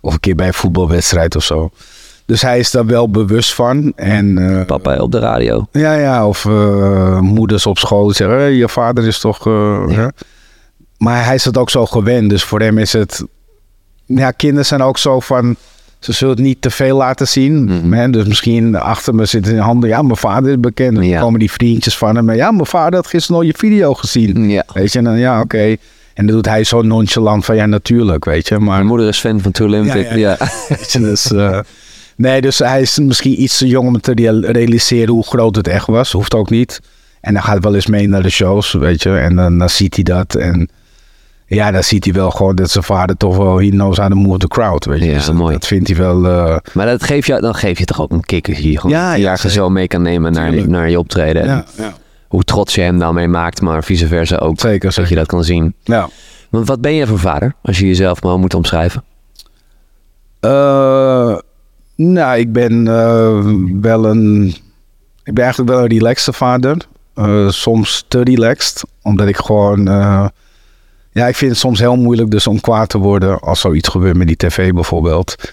[0.00, 1.70] Of een keer bij een voetbalwedstrijd of zo.
[2.30, 3.92] Dus hij is daar wel bewust van.
[3.96, 5.66] En, eh, Papa op de radio.
[5.72, 6.26] ja, ja.
[6.26, 9.46] Of eh, moeders op school zeggen, "Hey, je vader is toch...
[9.46, 9.94] eh, Ja.
[9.96, 10.06] hè?"
[10.98, 12.30] Maar hij is het ook zo gewend.
[12.30, 13.24] Dus voor hem is het...
[14.06, 15.56] Ja, kinderen zijn ook zo van...
[15.98, 17.64] Ze zullen het niet te veel laten zien.
[17.64, 17.92] Mhm.
[17.92, 18.10] hè.
[18.10, 19.88] Dus misschien achter me zitten in de handen...
[19.88, 20.94] Ja, mijn vader is bekend.
[20.94, 21.20] Dan Ja.
[21.20, 22.32] komen die vriendjes van hem.
[22.32, 24.48] Ja, mijn vader had gisteren al je video gezien.
[24.48, 24.64] Ja.
[24.72, 25.76] Weet je, en dan ja, oké.
[26.14, 27.56] En dan doet hij zo nonchalant van...
[27.56, 28.58] Ja, natuurlijk, weet je.
[28.58, 30.08] Maar Mijn moeder is fan van Too Limited.
[30.10, 31.30] Ja, Ja, ja, Weet je, dus,
[32.20, 35.68] nee, dus hij is misschien iets te jong om te real- realiseren hoe groot het
[35.68, 36.12] echt was.
[36.12, 36.80] Hoeft ook niet.
[37.20, 39.16] En dan gaat hij wel eens mee naar de shows, weet je.
[39.16, 40.34] En dan, dan ziet hij dat.
[40.34, 40.68] En
[41.46, 43.60] ja, dan ziet hij wel gewoon dat zijn vader toch wel...
[43.60, 45.06] He knows how to move the crowd, weet je.
[45.06, 45.52] Ja, dus dat, mooi.
[45.52, 46.26] dat vindt hij wel...
[46.26, 48.80] eh, Maar dat geef je, dan geef je toch ook een kick als je hier
[48.80, 51.44] gewoon Ja, jaar zo mee kan nemen naar, naar je optreden.
[51.44, 51.92] ja, ja,
[52.28, 54.60] Hoe trots je hem daarmee maakt, maar vice versa ook.
[54.60, 55.74] zeker, Dat je dat kan zien.
[55.82, 56.08] Ja.
[56.50, 59.04] Want wat ben je voor vader, als je jezelf maar moet omschrijven?
[60.40, 61.36] Eh,
[62.00, 63.44] nou, ik ben eh,
[63.80, 64.46] wel een.
[65.24, 66.76] Ik ben eigenlijk wel een relaxte vader.
[67.14, 69.88] Eh, soms te relaxed, omdat ik gewoon.
[69.88, 70.26] eh,
[71.12, 74.16] ja, ik vind het soms heel moeilijk dus om kwaad te worden als zoiets gebeurt
[74.16, 75.52] met die tv bijvoorbeeld.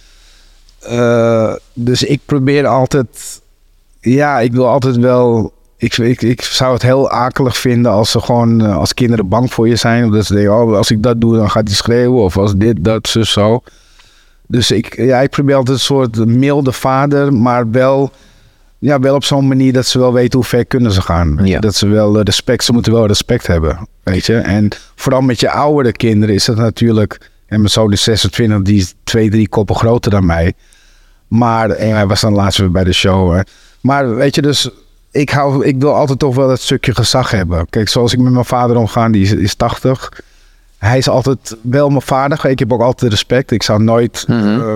[1.73, 3.41] Dus ik probeer altijd.
[3.99, 5.53] Ja, ik wil altijd wel.
[5.77, 9.67] Ik, ik, ik zou het heel akelig vinden als ze gewoon als kinderen bang voor
[9.67, 10.03] je zijn.
[10.03, 12.23] Omdat ze denken, oh, als ik dat doe, dan gaat hij schreeuwen.
[12.23, 13.61] Of als dit, dat, zo, zo.
[14.47, 18.11] Dus ik, ja, ik probeer altijd een soort milde vader, maar wel,
[18.79, 21.39] ja, wel op zo'n manier dat ze wel weten hoe ver kunnen ze gaan.
[21.43, 21.59] Ja.
[21.59, 24.35] Dat ze wel eh, respect, ze moeten wel respect hebben, weet je.
[24.35, 28.77] En vooral met je oudere kinderen is dat natuurlijk, en mijn zoon is 26, die
[28.77, 30.53] is twee, drie koppen groter dan mij.
[31.27, 33.35] Maar en hij was dan laatst weer bij de show.
[33.35, 33.41] Hè.
[33.81, 34.69] Maar weet je, dus
[35.11, 37.69] ik, hou, ik wil altijd toch wel dat stukje gezag hebben.
[37.69, 40.11] Kijk, zoals ik met mijn vader omga, die is, is 80.
[40.77, 42.45] Hij is altijd wel mijn vader.
[42.45, 43.51] Ik heb ook altijd respect.
[43.51, 44.59] Ik zou nooit Mhm.
[44.59, 44.73] eh,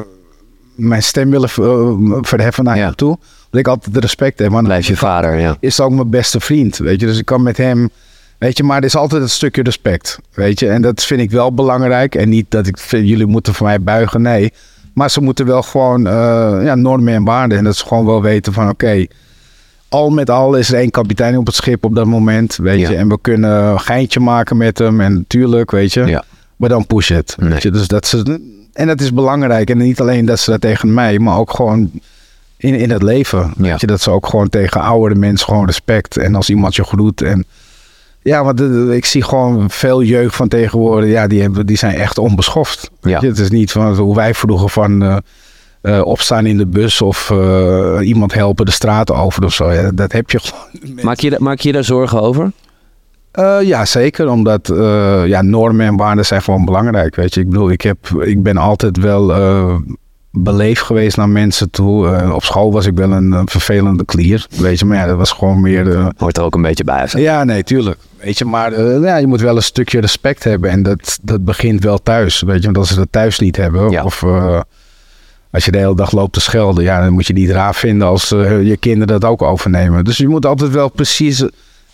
[0.75, 2.83] mijn stem willen eh, verheffen naar Ja.
[2.85, 3.09] hem toe.
[3.09, 4.51] Omdat ik altijd respect heb.
[4.51, 5.57] Want Blijf je vader, ja.
[5.59, 6.77] is ook mijn beste vriend.
[6.77, 7.89] Weet je, dus ik kan met hem.
[8.37, 10.19] Weet je, maar er is altijd een stukje respect.
[10.33, 12.15] Weet je, en dat vind ik wel belangrijk.
[12.15, 14.21] En niet dat ik vind, jullie moeten voor mij buigen.
[14.21, 14.53] Nee.
[14.93, 16.13] Maar ze moeten wel gewoon eh,
[16.63, 17.57] ja, normen en waarden.
[17.57, 19.05] En dat ze gewoon wel weten van oké.
[19.91, 22.55] Al met al is er één kapitein op het schip op dat moment.
[22.55, 22.89] Weet Ja.
[22.89, 25.01] je, en we kunnen een geintje maken met hem.
[25.01, 26.05] En natuurlijk, weet je.
[26.05, 26.23] Ja.
[26.55, 27.35] Maar dan push it.
[27.39, 27.49] Nee.
[27.49, 28.39] Weet je, dus dat ze,
[28.73, 29.69] en dat is belangrijk.
[29.69, 31.91] En niet alleen dat ze dat tegen mij, maar ook gewoon
[32.57, 33.53] in, in het leven.
[33.57, 33.63] Ja.
[33.63, 36.17] Weet je, dat ze ook gewoon tegen oudere mensen gewoon respect.
[36.17, 37.21] En als iemand je groet.
[37.21, 37.45] En
[38.21, 38.61] ja, want
[38.91, 41.09] ik zie gewoon veel jeugd van tegenwoordig.
[41.09, 42.89] Ja, die, hebben, die zijn echt onbeschoft.
[43.01, 43.19] Weet Ja.
[43.21, 45.17] je, het is niet van hoe wij vroeger van eh,
[45.81, 49.71] eh, opstaan in de bus of eh, iemand helpen de straat over of zo.
[49.71, 51.03] Ja, dat heb je gewoon.
[51.03, 52.51] Maak je, maak je daar zorgen over?
[53.31, 54.29] Eh, ja, zeker.
[54.29, 54.67] Omdat
[55.25, 57.15] ja, normen en waarden zijn gewoon belangrijk.
[57.15, 59.33] Weet je, ik bedoel, ik, heb, ik ben altijd wel
[60.31, 62.31] beleefd geweest naar mensen toe.
[62.33, 64.47] Op school was ik wel een, vervelende klier.
[64.57, 66.11] Weet je, maar ja, dat was gewoon meer.
[66.17, 67.07] Hoort er ook een beetje bij.
[67.11, 67.99] ja, nee, tuurlijk.
[68.19, 70.69] Weet je, maar ja, je moet wel een stukje respect hebben.
[70.69, 72.41] En dat, dat begint wel thuis.
[72.41, 73.89] Weet je, want als ze dat thuis niet hebben.
[73.89, 74.03] Ja.
[74.03, 74.23] Of
[75.51, 76.83] als je de hele dag loopt te schelden.
[76.83, 80.03] Ja, dan moet je niet raar vinden als eh, je kinderen dat ook overnemen.
[80.03, 81.43] Dus je moet altijd wel precies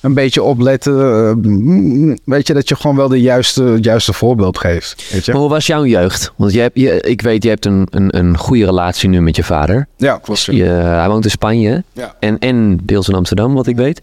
[0.02, 0.94] een beetje opletten.
[1.00, 5.10] eh, weet je, dat je gewoon wel de juiste, het juiste voorbeeld geeft.
[5.12, 5.42] Weet Maar je?
[5.42, 6.32] hoe was jouw jeugd?
[6.36, 9.36] Want je hebt, je, ik weet, je hebt een, een, een goede relatie nu met
[9.36, 9.88] je vader.
[9.98, 10.44] Ja, klopt.
[10.44, 12.16] Je, hij woont in Spanje Ja.
[12.20, 14.02] en, en deels in Amsterdam, wat ik weet.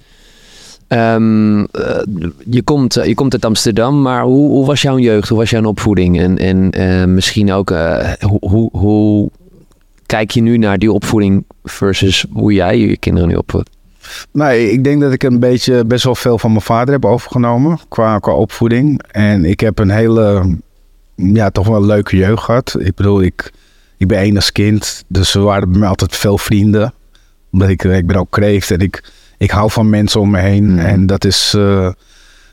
[0.88, 1.58] Ehm,
[2.50, 5.28] je, komt, je komt uit Amsterdam, maar hoe, hoe, was jouw jeugd?
[5.28, 6.20] Hoe was jouw opvoeding?
[6.20, 7.72] En, en misschien ook,
[8.40, 9.30] hoe, hoe,
[10.14, 13.70] kijk je nu naar die opvoeding versus hoe jij je kinderen nu opvoedt?
[14.32, 17.78] Nee, ik denk dat ik een beetje best wel veel van mijn vader heb overgenomen
[17.88, 19.02] qua, qua opvoeding.
[19.10, 20.56] En ik heb een hele,
[21.14, 22.76] ja, toch wel een leuke jeugd gehad.
[22.78, 23.52] Ik bedoel, ik,
[23.96, 26.94] ik ben als kind, dus er waren bij mij altijd veel vrienden.
[27.52, 30.72] Omdat ik, ik ben ook kreeft en ik, ik hou van mensen om me heen.
[30.72, 30.78] Mm.
[30.78, 31.90] En dat is, uh,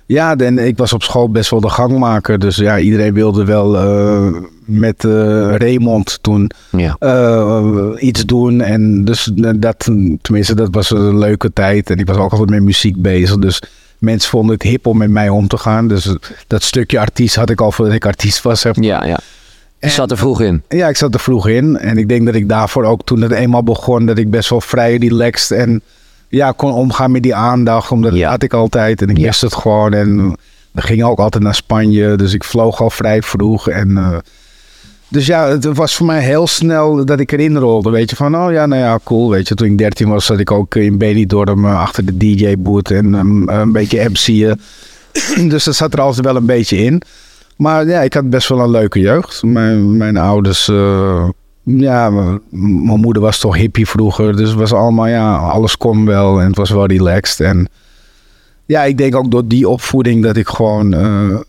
[0.06, 2.40] ja, en ik was op school best wel de gangmaker.
[2.40, 5.12] Dus ja, iedereen wilde wel uh, met uh,
[5.56, 6.96] Raymond toen ja.
[7.00, 8.62] uh, iets doen.
[8.62, 9.90] En dus dat,
[10.22, 11.90] tenminste, dat was een leuke tijd.
[11.90, 13.38] En ik was ook altijd met muziek bezig.
[13.38, 13.62] Dus
[13.98, 15.88] mensen vonden het hip om met mij om te gaan.
[15.88, 16.16] Dus
[16.48, 18.62] dat stukje artiest had ik al voordat ik artiest was.
[18.62, 19.20] Zeg Ja, ja.
[19.80, 20.64] Je zat er vroeg in.
[20.70, 21.78] Ja, ik zat er vroeg in.
[21.78, 24.62] En ik denk dat ik daarvoor ook toen het eenmaal begon, dat ik best wel
[24.62, 25.82] vrij relaxed en
[26.32, 27.92] ja, kon omgaan met die aandacht.
[27.92, 29.02] Omdat dat had ik altijd.
[29.02, 29.94] En ik wist het gewoon.
[29.94, 30.36] En
[30.72, 32.16] we gingen ook altijd naar Spanje.
[32.16, 33.70] Dus ik vloog al vrij vroeg.
[33.70, 34.18] En, uh,
[35.08, 37.90] dus ja, het was voor mij heel snel dat ik erin rolde.
[37.90, 39.30] Weet je, van oh ja, nou ja, cool.
[39.30, 42.90] Weet je, toen ik 13 was, zat ik ook in Benidorm uh, achter de DJ-boot.
[42.90, 44.62] En um, een beetje MC'en.
[45.50, 47.02] dus dat zat er altijd wel een beetje in.
[47.58, 49.44] Maar ja, ik had best wel een leuke jeugd.
[49.44, 50.68] Mijn, mijn ouders...
[50.68, 51.30] Uh,
[51.64, 54.36] ja, mijn moeder was toch hippie vroeger.
[54.38, 57.40] Dus het was allemaal, ja, alles kon wel en het was wel relaxed.
[57.40, 57.70] En
[58.66, 60.94] ja, ik denk ook door die opvoeding dat ik gewoon.
[60.94, 61.40] Uh,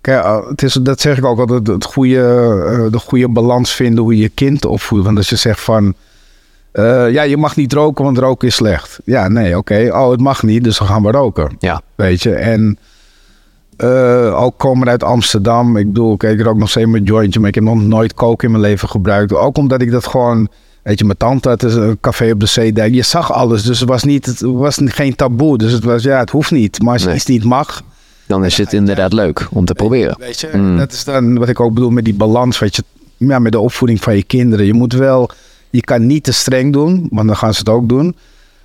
[0.00, 3.74] kijk, uh, het is, dat zeg ik ook altijd, het goede, uh, de goede balans
[3.74, 5.04] vinden hoe je je kind opvoedt.
[5.04, 5.94] Want als je zegt van.
[6.72, 9.00] ja, je mag niet roken, want roken is slecht.
[9.04, 9.88] Ja, nee, oké.
[9.92, 11.56] Oh, het mag niet, dus dan gaan we roken.
[11.58, 11.82] Ja.
[11.94, 12.78] Weet je, en
[13.84, 15.76] uh, ook komen uit Amsterdam.
[15.76, 18.46] Ik bedoel, ik er ook nog steeds mijn jointje, maar ik heb nog nooit koken
[18.46, 19.34] in mijn leven gebruikt.
[19.34, 20.48] Ook omdat ik dat gewoon,
[20.82, 22.94] weet je, mijn tante had een café op de Zeedijk.
[22.94, 25.58] Je zag alles, dus het was, niet, het was geen taboe.
[25.58, 26.82] Dus het was, ja, het hoeft niet.
[26.82, 27.82] Maar als je iets niet mag...
[28.26, 30.16] Dan is het inderdaad leuk om te proberen.
[30.18, 30.76] Weet je, mm.
[30.76, 32.82] dat is dan wat ik ook bedoel met die balans, weet je.
[33.16, 34.66] Ja, met de opvoeding van je kinderen.
[34.66, 35.30] Je moet wel,
[35.70, 38.16] je kan niet te streng doen, want dan gaan ze het ook doen.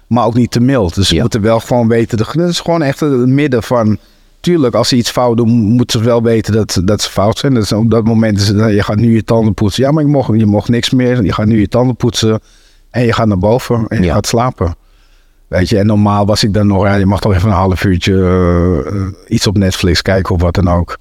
[0.07, 0.95] Maar ook niet te mild.
[0.95, 3.97] Dus je moet er wel gewoon weten, het is gewoon echt het midden van
[4.40, 7.54] tuurlijk, als ze iets fout doen, moeten ze wel weten dat, dat ze fout zijn.
[7.54, 9.84] Dus op dat moment is het, je gaat nu je tanden poetsen.
[9.84, 11.24] Ja, maar je mocht, je mocht niks meer.
[11.24, 12.40] Je gaat nu je tanden poetsen
[12.90, 14.76] en je gaat naar boven en je gaat slapen.
[15.48, 17.84] Weet je, en normaal was ik dan nog, ja, je mag toch even een half
[17.84, 20.98] uurtje uh, iets op Netflix kijken of wat dan ook.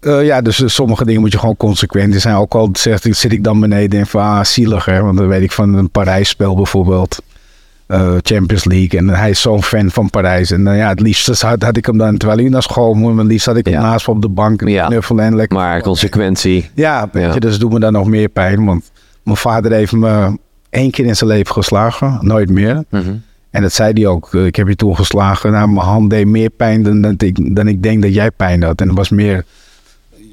[0.00, 2.36] Uh, ja, dus sommige dingen moet je gewoon consequent zijn.
[2.36, 5.02] Ook al zegt, zit ik dan beneden en van, ah, zielig hè.
[5.02, 7.22] Want dan weet ik van een Parijs-spel bijvoorbeeld.
[7.88, 8.98] Uh, Champions League.
[8.98, 10.50] En hij is zo'n fan van Parijs.
[10.50, 13.18] En uh, ja, het liefst had, had ik hem dan, terwijl hij naar school moest,
[13.18, 14.90] het liefst had ik hem naast op de bank ja.
[14.90, 15.58] en lekker.
[15.58, 16.70] Maar consequentie.
[16.74, 18.64] Ja, weet je, dus doet me dan nog meer pijn.
[18.64, 18.90] Want
[19.22, 20.38] mijn vader heeft me
[20.70, 22.84] één keer in zijn leven geslagen, nooit meer.
[22.90, 23.14] Mhm.
[23.50, 24.34] En dat zei hij ook.
[24.34, 25.52] Ik heb je toen geslagen.
[25.52, 28.62] Nou, mijn hand deed meer pijn dan, dan, ik, dan ik denk dat jij pijn
[28.62, 28.80] had.
[28.80, 29.44] En het was meer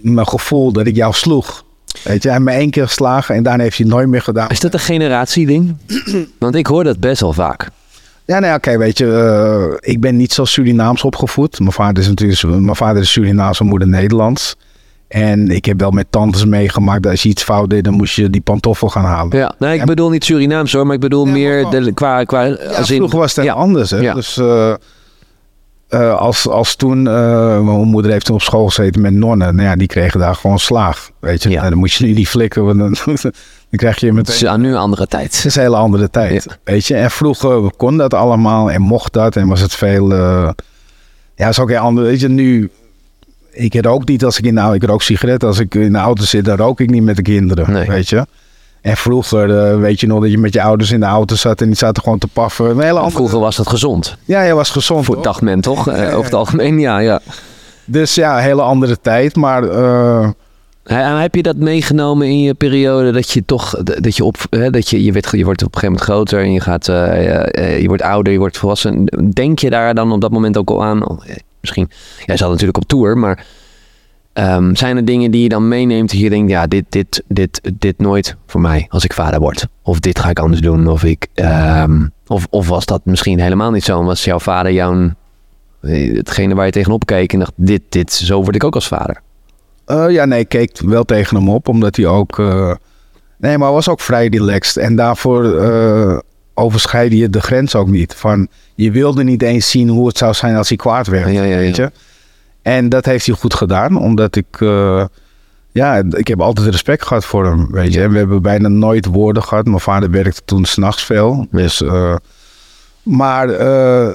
[0.01, 1.63] mijn gevoel dat ik jou sloeg.
[2.03, 4.21] Weet je, hij heeft me één keer geslagen en daarna heeft hij het nooit meer
[4.21, 4.49] gedaan.
[4.49, 5.75] Is dat een generatieding?
[6.39, 7.67] Want ik hoor dat best wel vaak.
[8.25, 11.59] Ja, nee, oké, weet je, uh, ik ben niet zo Surinaams opgevoed.
[11.59, 14.55] Mijn vader is natuurlijk, mijn vader is Surinaams, mijn moeder Nederlands.
[15.07, 18.15] En ik heb wel met tantes meegemaakt dat als je iets fout deed, dan moest
[18.15, 19.37] je die pantoffel gaan halen.
[19.37, 22.23] Ja, nee, ik bedoel niet Surinaams hoor, maar ik bedoel meer de, qua...
[22.23, 23.53] qua ja, als vroeger was het ja.
[23.53, 24.13] anders, hè.
[24.13, 24.37] Dus...
[24.37, 24.73] Uh,
[25.93, 29.55] uh, als, als toen, uh, mijn moeder heeft toen op school gezeten met nonnen.
[29.55, 31.11] Nou ja, die kregen daar gewoon slaag.
[31.19, 31.57] Weet je, ja.
[31.57, 33.31] Nou, dan moet je nu niet flikken, want dan, dan
[33.69, 34.33] krijg je meteen...
[34.33, 35.35] Het is nu een andere tijd.
[35.35, 36.57] Het is een hele andere tijd, ja.
[36.63, 36.95] weet je.
[36.95, 40.11] En vroeger kon dat allemaal en mocht dat en was het veel...
[40.11, 40.49] Uh,
[41.35, 42.07] ja, is ook heel anders.
[42.07, 42.69] Weet je, nu...
[43.51, 44.75] Ik rook niet als ik in de auto...
[44.75, 45.47] Ik rook sigaretten.
[45.47, 47.87] Als ik in de auto zit, dan rook ik niet met de kinderen, nee.
[47.87, 48.25] weet je.
[48.83, 51.61] En vroeger, uh, weet je nog, dat je met je ouders in de auto zat
[51.61, 52.69] en die zaten gewoon te paffen.
[52.69, 53.15] Een hele andere...
[53.15, 54.17] Vroeger was dat gezond.
[54.25, 55.05] Ja, je was gezond.
[55.05, 55.89] Voor dacht men toch?
[55.89, 57.19] Over het algemeen, ja, ja.
[57.85, 59.63] Dus ja, een hele andere tijd, maar...
[59.63, 60.29] Uh...
[60.83, 64.89] Heb je dat meegenomen in je periode dat je toch, dat je op, hè, dat
[64.89, 67.87] je, je, werd, je wordt op een gegeven moment groter en je gaat, uh, je
[67.87, 69.05] wordt ouder, je wordt volwassen.
[69.33, 71.19] Denk je daar dan op dat moment ook al aan?
[71.61, 71.89] Misschien,
[72.25, 73.45] jij zat natuurlijk op tour, maar
[74.33, 77.61] Um, zijn er dingen die je dan meeneemt die je denkt, ja, dit, dit, dit,
[77.73, 79.67] dit nooit voor mij als ik vader word?
[79.81, 80.87] Of dit ga ik anders doen?
[80.87, 83.99] Of, ik, um, of, of was dat misschien helemaal niet zo?
[83.99, 85.09] En was jouw vader jouw,
[85.81, 88.87] eh, hetgene waar je tegenop keek en dacht, dit, dit, zo word ik ook als
[88.87, 89.21] vader?
[89.87, 92.37] Uh, ja, nee, ik keek wel tegen hem op, omdat hij ook...
[92.37, 92.73] Uh,
[93.37, 94.83] nee, maar was ook vrij relaxed.
[94.83, 96.19] En daarvoor uh,
[97.09, 98.13] je de grens ook niet.
[98.15, 101.31] Van, je wilde niet eens zien hoe het zou zijn als hij kwaad werd, ja,
[101.31, 101.57] ja, ja.
[101.57, 101.91] weet je?
[102.63, 104.59] En dat heeft hij goed gedaan, omdat ik...
[104.59, 105.05] Uh,
[105.71, 108.01] ja, ik heb altijd respect gehad voor hem, weet je.
[108.01, 109.65] En we hebben bijna nooit woorden gehad.
[109.65, 111.47] Mijn vader werkte toen s'nachts veel.
[111.51, 112.15] Dus, uh,
[113.03, 114.13] maar uh,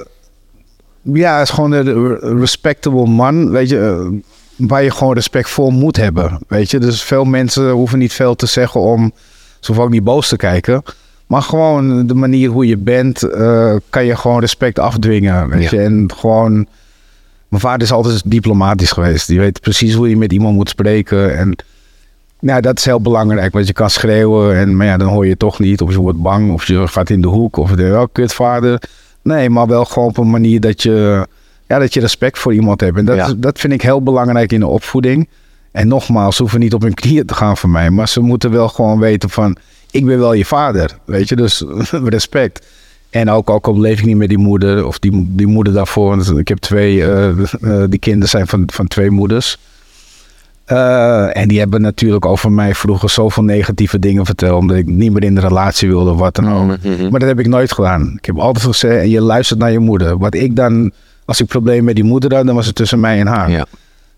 [1.01, 4.19] Ja, hij is gewoon een respectable man, weet je, eh,
[4.67, 6.79] waar je gewoon respect voor moet hebben, weet je.
[6.79, 9.11] Dus veel mensen hoeven niet veel te zeggen om,
[9.59, 10.83] zo ook niet boos te kijken.
[11.27, 15.79] Maar gewoon de manier hoe je bent, uh, kan je gewoon respect afdwingen, weet je.
[15.79, 16.67] En gewoon,
[17.49, 19.27] mijn vader is altijd diplomatisch geweest.
[19.27, 21.55] Die weet precies hoe je met iemand moet spreken en...
[22.41, 25.37] Nou, dat is heel belangrijk, want je kan schreeuwen en maar ja, dan hoor je
[25.37, 25.81] toch niet.
[25.81, 28.81] Of je wordt bang, of je gaat in de hoek, of de oh, kutvader.
[29.21, 31.27] Nee, maar wel gewoon op een manier dat je,
[31.67, 32.97] ja, dat je respect voor iemand hebt.
[32.97, 35.29] En dat, dat vind ik heel belangrijk in de opvoeding.
[35.71, 37.89] En nogmaals, ze hoeven niet op hun knieën te gaan voor mij.
[37.89, 39.57] Maar ze moeten wel gewoon weten van,
[39.91, 40.97] ik ben wel je vader.
[41.05, 42.65] Weet je, dus respect.
[43.09, 46.37] En ook, ook al leef ik niet met die moeder, of die, die moeder daarvoor.
[46.39, 47.29] Ik heb twee, uh,
[47.89, 49.57] die kinderen zijn van, van twee moeders.
[50.67, 54.59] Uh, en die hebben natuurlijk over mij vroeger zoveel negatieve dingen verteld.
[54.59, 56.77] Omdat ik niet meer in de relatie wilde of wat dan ook.
[56.83, 57.09] Mhm.
[57.09, 58.13] Maar dat heb ik nooit gedaan.
[58.17, 60.17] Ik heb altijd gezegd, en je luistert naar je moeder.
[60.17, 60.91] Wat ik dan,
[61.25, 63.51] als ik problemen met die moeder had, dan was het tussen mij en haar.
[63.51, 63.65] Ja.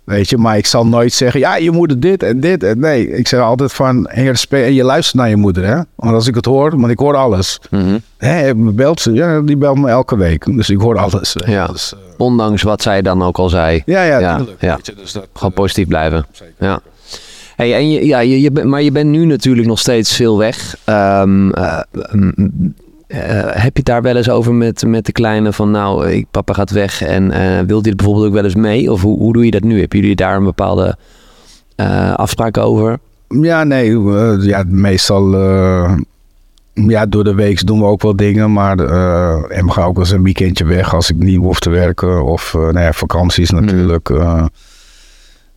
[0.03, 2.63] Weet je, maar ik zal nooit zeggen, ja, je moeder dit en dit.
[2.63, 5.79] En nee, ik zeg altijd van, en je luistert naar je moeder, hè.
[5.95, 7.59] Want als ik het hoor, want ik hoor alles.
[7.69, 8.75] Mm -hmm.
[8.75, 9.13] belt ze?
[9.13, 10.55] Ja, die belt me elke week.
[10.55, 11.35] Dus ik hoor alles.
[11.45, 11.67] Ja.
[11.67, 13.81] Dus, uh, Ondanks wat zij dan ook al zei.
[13.85, 14.45] Ja, ja, ja.
[14.59, 14.79] ja.
[14.81, 16.25] Je, dus dat, Gewoon positief blijven.
[16.31, 16.53] Zeker.
[16.57, 16.81] Ja.
[17.55, 20.75] Hey, en je, ja, je, je, maar je bent nu natuurlijk nog steeds veel weg.
[20.85, 21.79] Um, uh,
[23.11, 26.53] heb je het daar wel eens over met, met de kleine van nou, ik, papa
[26.53, 28.91] gaat weg en uh, wilt hij bijvoorbeeld ook wel eens mee?
[28.91, 29.79] Of hoe, hoe doe je dat nu?
[29.79, 30.97] Hebben jullie daar een bepaalde
[31.75, 32.99] uh, afspraak over?
[33.27, 33.99] Ja, nee,
[34.39, 35.37] ja, meestal
[36.73, 38.79] ja, door de week doen we ook wel dingen, maar
[39.49, 42.23] en we gaan ook wel eens een weekendje weg als ik niet hoef te werken
[42.23, 43.65] of nou ja, vakanties hmm.
[43.65, 44.11] natuurlijk.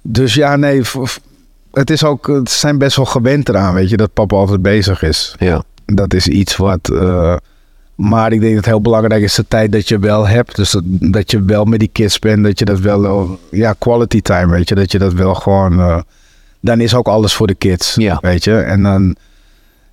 [0.03, 0.83] dus ja, nee,
[1.73, 5.03] het is ook, het zijn best wel gewend eraan, weet je, dat papa altijd bezig
[5.03, 5.35] is.
[5.39, 5.63] Ja.
[5.87, 6.91] Dat is iets wat.
[6.93, 7.37] Uh,
[7.95, 10.57] maar ik denk dat het heel belangrijk is de tijd dat je wel hebt.
[10.57, 12.45] Dus dat, dat je wel met die kids bent.
[12.45, 13.05] Dat je dat wel.
[13.05, 14.75] Eh, ja, quality time, weet je.
[14.75, 15.79] Dat je dat wel gewoon.
[15.79, 16.01] Uh,
[16.61, 17.95] dan is ook alles voor de kids.
[17.95, 18.19] Ja.
[18.21, 18.57] Weet je.
[18.57, 19.17] En dan.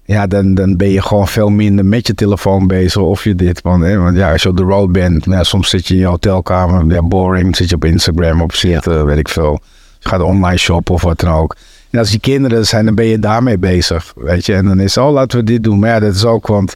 [0.06, 3.62] Ja, dan, dan ben je gewoon veel minder met je telefoon bezig of je dit.
[3.62, 6.00] Want, hè, want ja, als je op de road bent, nou, soms zit je in
[6.00, 7.56] je hotelkamer, ja, boring.
[7.56, 9.06] Zit je op Instagram op zitten, ja.
[9.06, 9.60] weet ik veel.
[10.00, 11.56] Je gaat online shoppen of wat dan ook.
[11.92, 14.14] En als die kinderen zijn, dan ben je daarmee bezig.
[14.16, 15.80] Weet je, en dan is oh, laten we dit doen.
[15.80, 16.76] Maar ja, dat is ook, want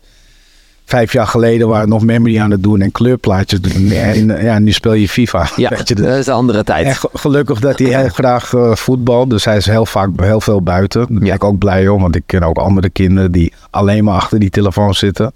[0.85, 3.91] vijf jaar geleden waren we nog memory aan het doen en kleurplaatjes doen.
[3.91, 5.49] En ja, nu speel je FIFA.
[5.55, 6.99] Ja, weet je, dat is een andere tijd.
[7.13, 9.27] gelukkig dat hij heel graag uh, voetbal.
[9.27, 11.05] Dus hij is heel vaak heel veel buiten.
[11.09, 14.15] Daar ben ik ook blij om, want ik ken ook andere kinderen die alleen maar
[14.15, 15.33] achter die telefoon zitten.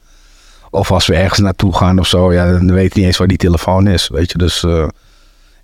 [0.69, 3.27] Of als we ergens naartoe gaan of zo, ja, dan weet hij niet eens waar
[3.27, 4.07] die telefoon is.
[4.07, 4.63] Weet je, dus.
[4.63, 4.87] Uh,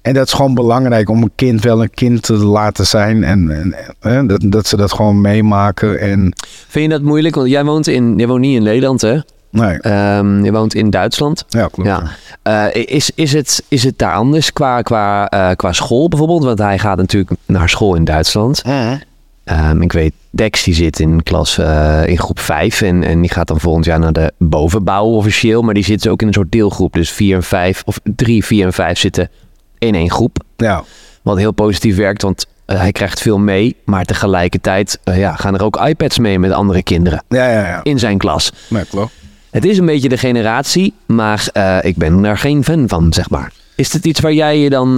[0.05, 3.23] en dat is gewoon belangrijk om een kind wel een kind te laten zijn.
[3.23, 5.99] En, en, dat, dat ze dat gewoon meemaken.
[5.99, 6.33] En...
[6.67, 7.35] Vind je dat moeilijk?
[7.35, 9.19] Want jij woont, in, jij woont niet in Nederland, hè?
[9.51, 9.77] Nee.
[10.17, 11.45] Um, je woont in Duitsland.
[11.47, 11.89] Ja, klopt.
[11.89, 12.71] Ja.
[12.73, 16.43] Uh, is, is, het, is het daar anders qua, qua, uh, qua school bijvoorbeeld?
[16.43, 18.63] Want hij gaat natuurlijk naar school in Duitsland.
[19.45, 23.31] Um, ik weet, Dex die zit in klas uh, in groep 5 en, en die
[23.31, 25.61] gaat dan volgend jaar naar de bovenbouw officieel.
[25.61, 26.93] Maar die zitten ook in een soort deelgroep.
[26.93, 29.29] Dus 4 en 5, of 3, 4 en 5 zitten
[29.85, 30.37] in één groep.
[30.57, 30.83] Ja.
[31.21, 33.75] Wat heel positief werkt, want uh, hij krijgt veel mee.
[33.85, 37.23] Maar tegelijkertijd uh, ja, gaan er ook iPads mee met andere kinderen.
[37.29, 37.79] Ja, ja, ja.
[37.83, 38.51] In zijn klas.
[38.67, 39.11] Ja, klopt.
[39.49, 43.29] Het is een beetje de generatie, maar uh, ik ben daar geen fan van, zeg
[43.29, 43.51] maar.
[43.75, 44.93] Is het iets waar jij je dan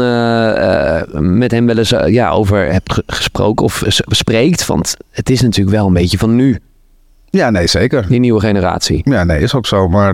[1.37, 4.65] met hem wel eens ja, over hebt gesproken of spreekt?
[4.65, 6.59] Want het is natuurlijk wel een beetje van nu.
[7.29, 8.07] Ja, nee, zeker.
[8.07, 9.01] Die nieuwe generatie.
[9.03, 9.87] Ja, nee, is ook zo.
[9.87, 10.13] Maar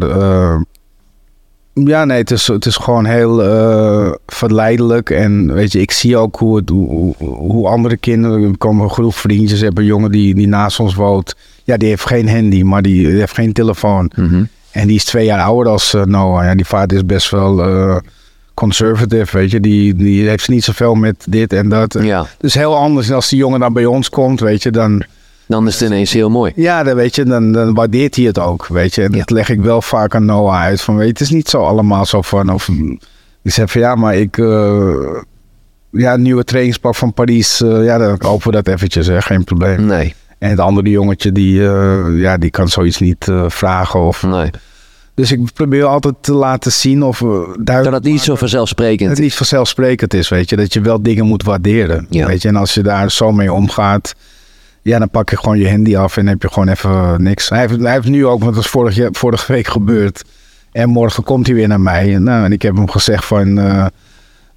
[1.74, 5.10] ja, nee, het is, het is gewoon heel uh, verleidelijk.
[5.10, 8.42] En weet je, ik zie ook hoe, het, hoe, hoe andere kinderen...
[8.44, 11.36] Er komen een groep vriendjes, hebben een jongen die, die naast ons woont.
[11.64, 14.12] Ja, die heeft geen handy, maar die, heeft geen telefoon.
[14.16, 14.44] Mhm.
[14.72, 16.44] En die is twee jaar ouder als uh, Noah.
[16.44, 17.98] Ja, die vader is best wel uh,
[18.54, 19.60] conservative, weet je.
[19.60, 21.98] Die, die heeft niet zoveel met dit en dat.
[22.02, 22.26] Ja.
[22.38, 23.12] Dus heel anders.
[23.12, 25.04] als die jongen dan bij ons komt, weet je, dan...
[25.46, 26.52] Dan is het ineens heel mooi.
[26.56, 29.04] Ja, dan, weet je, dan, dan waardeert hij het ook, weet je.
[29.04, 30.82] En dat leg ik wel vaak aan Noah uit.
[30.82, 32.54] Van, weet je, het is niet zo allemaal zo van...
[32.54, 32.70] Of,
[33.42, 34.38] ik zeg van, ja, maar ik...
[34.38, 35.22] Uh,
[35.90, 37.62] ja, nieuwe trainingspak van Parijs.
[37.62, 39.22] Uh, ja, dan kopen we dat eventjes, hè.
[39.22, 39.86] Geen probleem.
[39.86, 40.14] Nee.
[40.40, 44.24] En het andere jongetje, die, uh, ja, die kan zoiets niet vragen of...
[44.24, 44.50] Nee.
[45.16, 47.24] Dus ik probeer altijd te laten zien of...
[47.60, 49.08] dat het niet zo vanzelfsprekend is.
[49.08, 50.56] Dat het niet vanzelfsprekend is, weet je.
[50.56, 52.28] Dat je wel dingen moet waarderen, ja.
[52.28, 52.48] weet je.
[52.48, 54.14] En als je daar zo mee omgaat...
[54.84, 57.50] Ja, dan pak je gewoon je handy af en heb je gewoon even niks.
[57.50, 60.24] Hij heeft, nu ook, want dat is vorige, vorige week gebeurd.
[60.72, 62.18] En morgen komt hij weer naar mij.
[62.18, 63.60] Nou, en ik heb hem gezegd van...
[63.60, 63.86] Uh,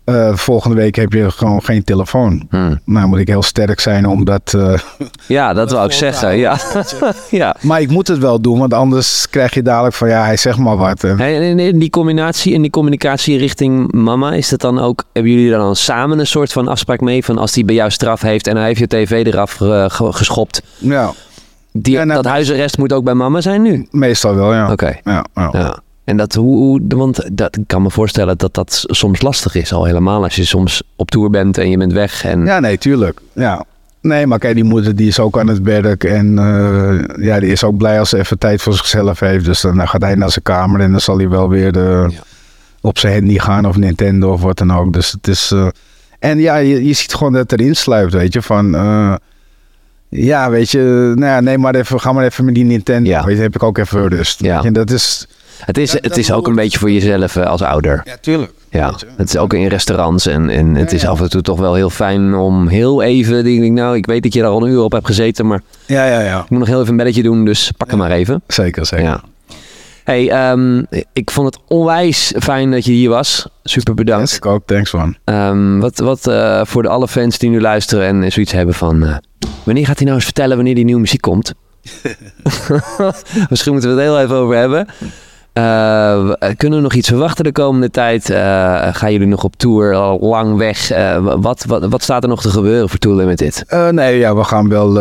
[0.06, 2.46] Uh, volgende week heb je gewoon geen telefoon.
[2.50, 2.80] Hmm.
[2.84, 4.52] Nou moet ik heel sterk zijn om dat...
[4.56, 4.78] Uh,
[5.26, 6.36] ja, dat wou ik zeggen.
[6.36, 6.58] Ja.
[7.30, 7.56] ja.
[7.60, 10.08] Maar ik moet het wel doen, want anders krijg je dadelijk van...
[10.08, 11.04] Ja, hij zegt maar wat.
[11.04, 14.32] En in die combinatie, in die communicatie richting mama...
[14.32, 15.04] is dat dan ook...
[15.12, 17.24] Hebben jullie dan samen een soort van afspraak mee...
[17.24, 19.58] van als hij bij jou straf heeft en hij heeft je tv eraf
[19.90, 20.62] geschopt...
[20.78, 21.12] Ja.
[21.72, 23.86] Die, dat huisarrest moet ook bij mama zijn nu?
[23.90, 24.72] Meestal wel, ja.
[24.72, 24.98] Oké.
[25.04, 25.78] Ja, ja.
[26.06, 29.72] En dat, hoe, hoe, want dat, ik kan me voorstellen dat dat soms lastig is,
[29.72, 32.24] al helemaal als je soms op tour bent en je bent weg.
[32.24, 32.44] En...
[32.44, 33.20] Ja, nee, tuurlijk.
[33.32, 33.64] Ja.
[34.00, 36.04] Nee, maar kijk, die moeder die is ook aan het werk.
[36.04, 39.44] En uh, ja, die is ook blij als ze even tijd voor zichzelf heeft.
[39.44, 42.10] Dus dan gaat hij naar zijn kamer en dan zal hij wel weer de,
[42.80, 44.92] op zijn handy gaan of Nintendo of wat dan ook.
[44.92, 45.50] Dus het is...
[45.54, 45.66] Uh,
[46.18, 48.42] en ja, je, je ziet gewoon dat het erin sluipt, weet je.
[48.42, 49.14] Van, uh,
[50.08, 53.10] ja, weet je, nou ja, neem maar even, ga maar even met die Nintendo.
[53.10, 53.24] Ja.
[53.24, 54.40] Weet je, heb ik ook even rust.
[54.40, 54.62] Ja.
[54.62, 55.26] En dat is
[55.58, 58.00] het is, het is ook een beetje voor jezelf eh, als ouder.
[58.04, 58.52] Ja, tuurlijk.
[58.70, 61.74] Ja, het is ook in restaurants en, en het is af en toe toch wel
[61.74, 64.70] heel fijn om heel even, denk ik, nou, ik weet dat je daar al een
[64.70, 66.42] uur op hebt gezeten, maar ja, ja, ja.
[66.42, 68.42] ik moet nog heel even een belletje doen, dus pak hem maar even.
[68.46, 69.04] Zeker, zeker.
[69.04, 69.22] Ja.
[70.04, 73.46] Hey, um, ik vond het onwijs fijn dat je hier was.
[73.62, 74.28] Super bedankt.
[74.28, 75.16] Yes, ik ook, thanks man.
[75.24, 79.02] Um, wat wat uh, voor de alle fans die nu luisteren en zoiets hebben van...
[79.02, 79.16] Uh,
[79.64, 81.52] wanneer gaat hij nou eens vertellen wanneer die nieuwe muziek komt?
[83.50, 84.86] Misschien moeten we het heel even over hebben.
[85.58, 88.30] Uh, kunnen we nog iets verwachten de komende tijd?
[88.30, 88.36] Uh,
[88.92, 90.92] gaan jullie nog op tour al lang weg?
[90.92, 93.64] Uh, wat, wat, wat staat er nog te gebeuren voor Tour Limited?
[93.90, 95.00] nee, ja, we gaan wel...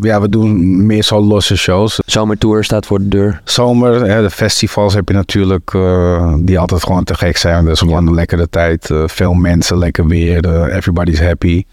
[0.00, 2.00] ja, we doen meer zo losse shows.
[2.06, 3.40] Zomertour staat voor de deur.
[3.44, 5.70] Zomer, de festivals heb je natuurlijk...
[6.38, 7.64] die altijd gewoon te gek zijn.
[7.64, 8.90] Dus gewoon een lekkere tijd.
[9.06, 10.70] veel mensen, lekker weer.
[10.70, 11.64] everybody's happy.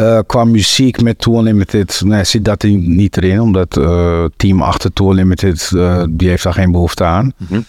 [0.00, 3.40] Uh, qua muziek met Tour Limited nee, zit dat niet erin.
[3.40, 7.32] Omdat uh, team achter Tour Limited, uh, die heeft daar geen behoefte aan.
[7.36, 7.64] Mm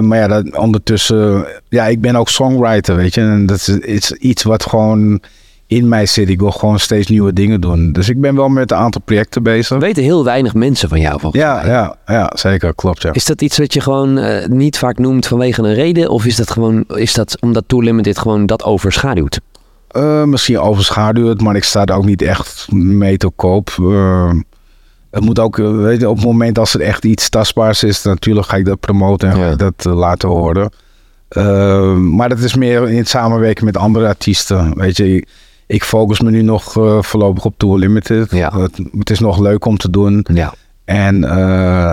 [0.00, 1.46] maar ja, dat, ondertussen...
[1.68, 3.20] Ja, ik ben ook songwriter, weet je.
[3.20, 5.20] En dat is, iets wat gewoon
[5.66, 6.28] in mij zit.
[6.28, 7.92] Ik wil gewoon steeds nieuwe dingen doen.
[7.92, 9.78] Dus ik ben wel met een aantal projecten bezig.
[9.78, 11.70] Weten heel weinig mensen van jou volgens ja, mij.
[11.70, 12.74] Ja, ja, zeker.
[12.74, 13.12] Klopt, ja.
[13.12, 16.10] Is dat iets wat je gewoon niet vaak noemt vanwege een reden?
[16.10, 19.40] Of is dat gewoon is dat omdat Tour Limited gewoon dat overschaduwt?
[19.92, 23.76] Uh, misschien overschaduwd, maar ik sta er ook niet echt mee te koop.
[23.80, 24.32] Uh,
[25.10, 28.02] het moet ook, eh, weet je, op het moment als er echt iets tastbaars is,
[28.02, 30.72] natuurlijk ga ik dat promoten en ga ik dat laten horen.
[32.14, 34.78] Maar dat is meer in samenwerking met andere artiesten.
[34.78, 35.26] Weet je,
[35.66, 38.30] ik, focus me nu nog voorlopig op Tour Limited.
[38.30, 38.58] Ja.
[38.58, 40.26] Het, het, is nog leuk om te doen.
[40.32, 40.54] Ja.
[40.84, 41.20] En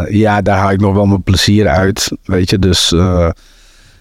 [0.10, 2.12] ja, daar haal ik nog wel mijn plezier uit.
[2.24, 2.90] Weet je, dus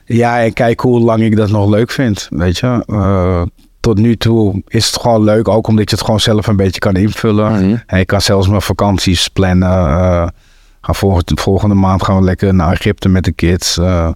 [0.05, 2.27] ja, en kijk hoe lang ik dat nog leuk vind.
[2.31, 2.83] Weet je
[3.89, 5.49] tot nu toe is het gewoon leuk.
[5.49, 7.67] Ook omdat je het gewoon zelf een beetje kan invullen.
[7.67, 9.69] Mm En je kan zelfs mijn vakanties plannen.
[9.69, 10.27] Uh,
[10.81, 13.79] gaan volgende, volgende maand gaan we lekker naar Egypte met de kids.
[13.79, 14.09] Uh,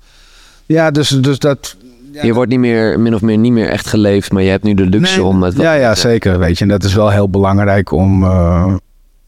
[0.67, 1.77] ja, dus, dus dat...
[2.13, 4.65] Ja, je wordt niet meer, min of meer niet meer echt geleefd, maar je hebt
[4.65, 5.57] nu de luxe om het...
[5.57, 6.65] Ja, ja, zeker, weet je.
[6.65, 8.23] En dat is wel heel belangrijk om...
[8.23, 8.75] Uh,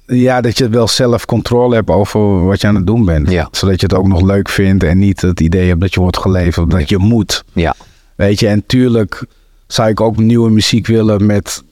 [0.06, 3.30] ja, dat je wel zelf controle hebt over wat je aan het doen bent.
[3.30, 3.48] Ja.
[3.50, 6.18] Zodat je het ook nog leuk vindt en niet het idee hebt dat je wordt
[6.18, 7.44] geleefd, dat je moet.
[7.52, 7.74] Ja.
[8.16, 9.26] Weet je, en tuurlijk
[9.74, 11.62] zou ik ook nieuwe muziek willen met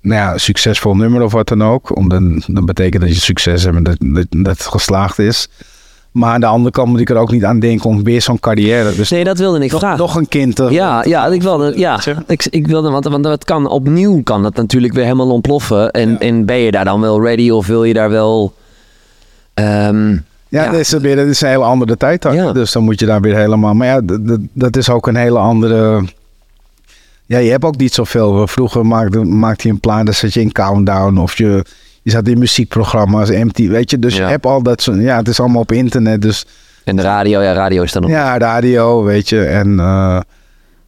[0.00, 1.96] nou ja, succesvol nummer of wat dan ook.
[1.96, 5.48] Om dan, dan betekent dat je succes hebt en dat, dat, dat het geslaagd is.
[6.10, 8.40] Maar aan de andere kant moet ik er ook niet aan denken om weer zo'n
[8.40, 8.94] carrière.
[8.94, 9.98] Dus nee, dat wilde ik nog, vragen.
[9.98, 10.56] Nog een kind.
[10.56, 14.42] Te, ja, ja, ik wilde, ja, ik, ik wilde, want, want het kan opnieuw kan
[14.42, 15.90] dat natuurlijk weer helemaal ontploffen.
[15.90, 18.54] En, en ben je daar dan wel ready of wil je daar wel...
[19.54, 20.70] Um, ja, ja.
[20.70, 22.22] Dat, is weer, dat is een hele andere tijd.
[22.22, 22.52] Ja.
[22.52, 23.74] Dus dan moet je daar weer helemaal...
[23.74, 24.00] Maar ja,
[24.52, 26.04] dat is ook een hele andere
[27.30, 28.46] ja, je hebt ook niet zoveel.
[28.46, 31.64] Vroeger maakte, maakte je een plan, dan zat je in Countdown of je,
[32.02, 33.98] je zat in muziekprogramma's, MT, weet je.
[33.98, 36.46] Dus je hebt al dat soort, ja, het is allemaal op internet, dus...
[36.84, 38.10] En de radio, ja, radio is dan nog...
[38.10, 39.68] Ja, radio, weet je, en...
[39.68, 40.20] Uh,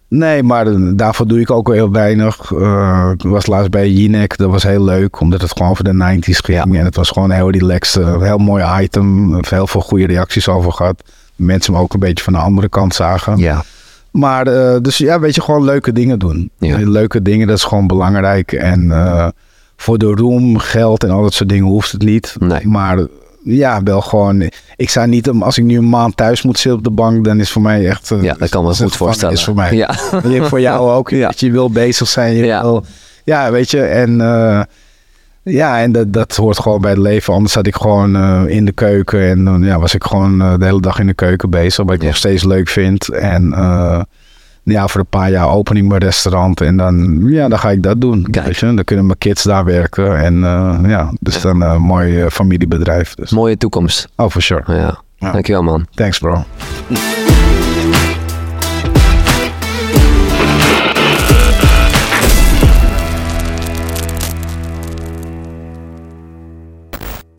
[0.09, 0.67] nee, maar
[0.97, 2.51] daarvoor doe ik ook heel weinig.
[2.51, 6.19] Uh, ik was laatst bij Jinek, dat was heel leuk, omdat het gewoon voor de
[6.19, 6.79] 90s ging.
[6.79, 9.35] En het was gewoon heel relaxed, een heel mooi item.
[9.49, 11.03] Heel veel goede reacties over gehad.
[11.37, 13.37] Mensen me ook een beetje van de andere kant zagen.
[13.37, 13.65] Ja.
[14.13, 16.51] Maar uh, dus ja, weet je, gewoon leuke dingen doen.
[16.59, 18.53] Leuke dingen, dat is gewoon belangrijk.
[18.53, 19.29] En uh,
[19.77, 22.37] voor de roem, geld en al dat soort dingen hoeft het niet.
[22.39, 22.67] Nee.
[22.67, 23.07] Maar
[23.45, 24.51] ja, wel gewoon.
[24.77, 27.41] Ik zou niet, als ik nu een maand thuis moet zitten op de bank, dan
[27.41, 28.11] is voor mij echt.
[28.11, 29.35] Uh, ja, dat kan me goed voorstellen.
[29.35, 29.75] Is voor mij.
[29.75, 29.95] Ja.
[30.43, 31.11] voor jou ook.
[31.11, 31.27] ja.
[31.27, 32.35] Dat je wil bezig zijn.
[32.35, 32.63] Je ja.
[32.63, 32.85] Wil,
[33.25, 33.83] ja, weet je.
[33.83, 34.21] En
[35.43, 37.35] ja, en dat, dat hoort gewoon bij het leven.
[37.35, 40.59] Anders zat ik gewoon uh, in de keuken en dan ja, was ik gewoon uh,
[40.59, 41.85] de hele dag in de keuken bezig.
[41.85, 43.09] Wat ik nog steeds leuk vind.
[43.09, 44.01] En uh,
[44.63, 46.61] ja, voor een paar jaar opening mijn restaurant.
[46.61, 48.29] En dan, ja, dan ga ik dat doen.
[48.31, 48.75] Weet je?
[48.75, 50.19] Dan kunnen mijn kids daar werken.
[50.19, 50.35] En
[50.89, 53.15] ja, dus dan een mooi familiebedrijf.
[53.15, 53.31] Dus.
[53.31, 54.09] Mooie toekomst.
[54.17, 54.63] Oh, for sure.
[54.67, 55.01] Ja.
[55.17, 55.33] ja.
[55.33, 55.87] Dankjewel, man.
[55.95, 56.45] Thanks, bro.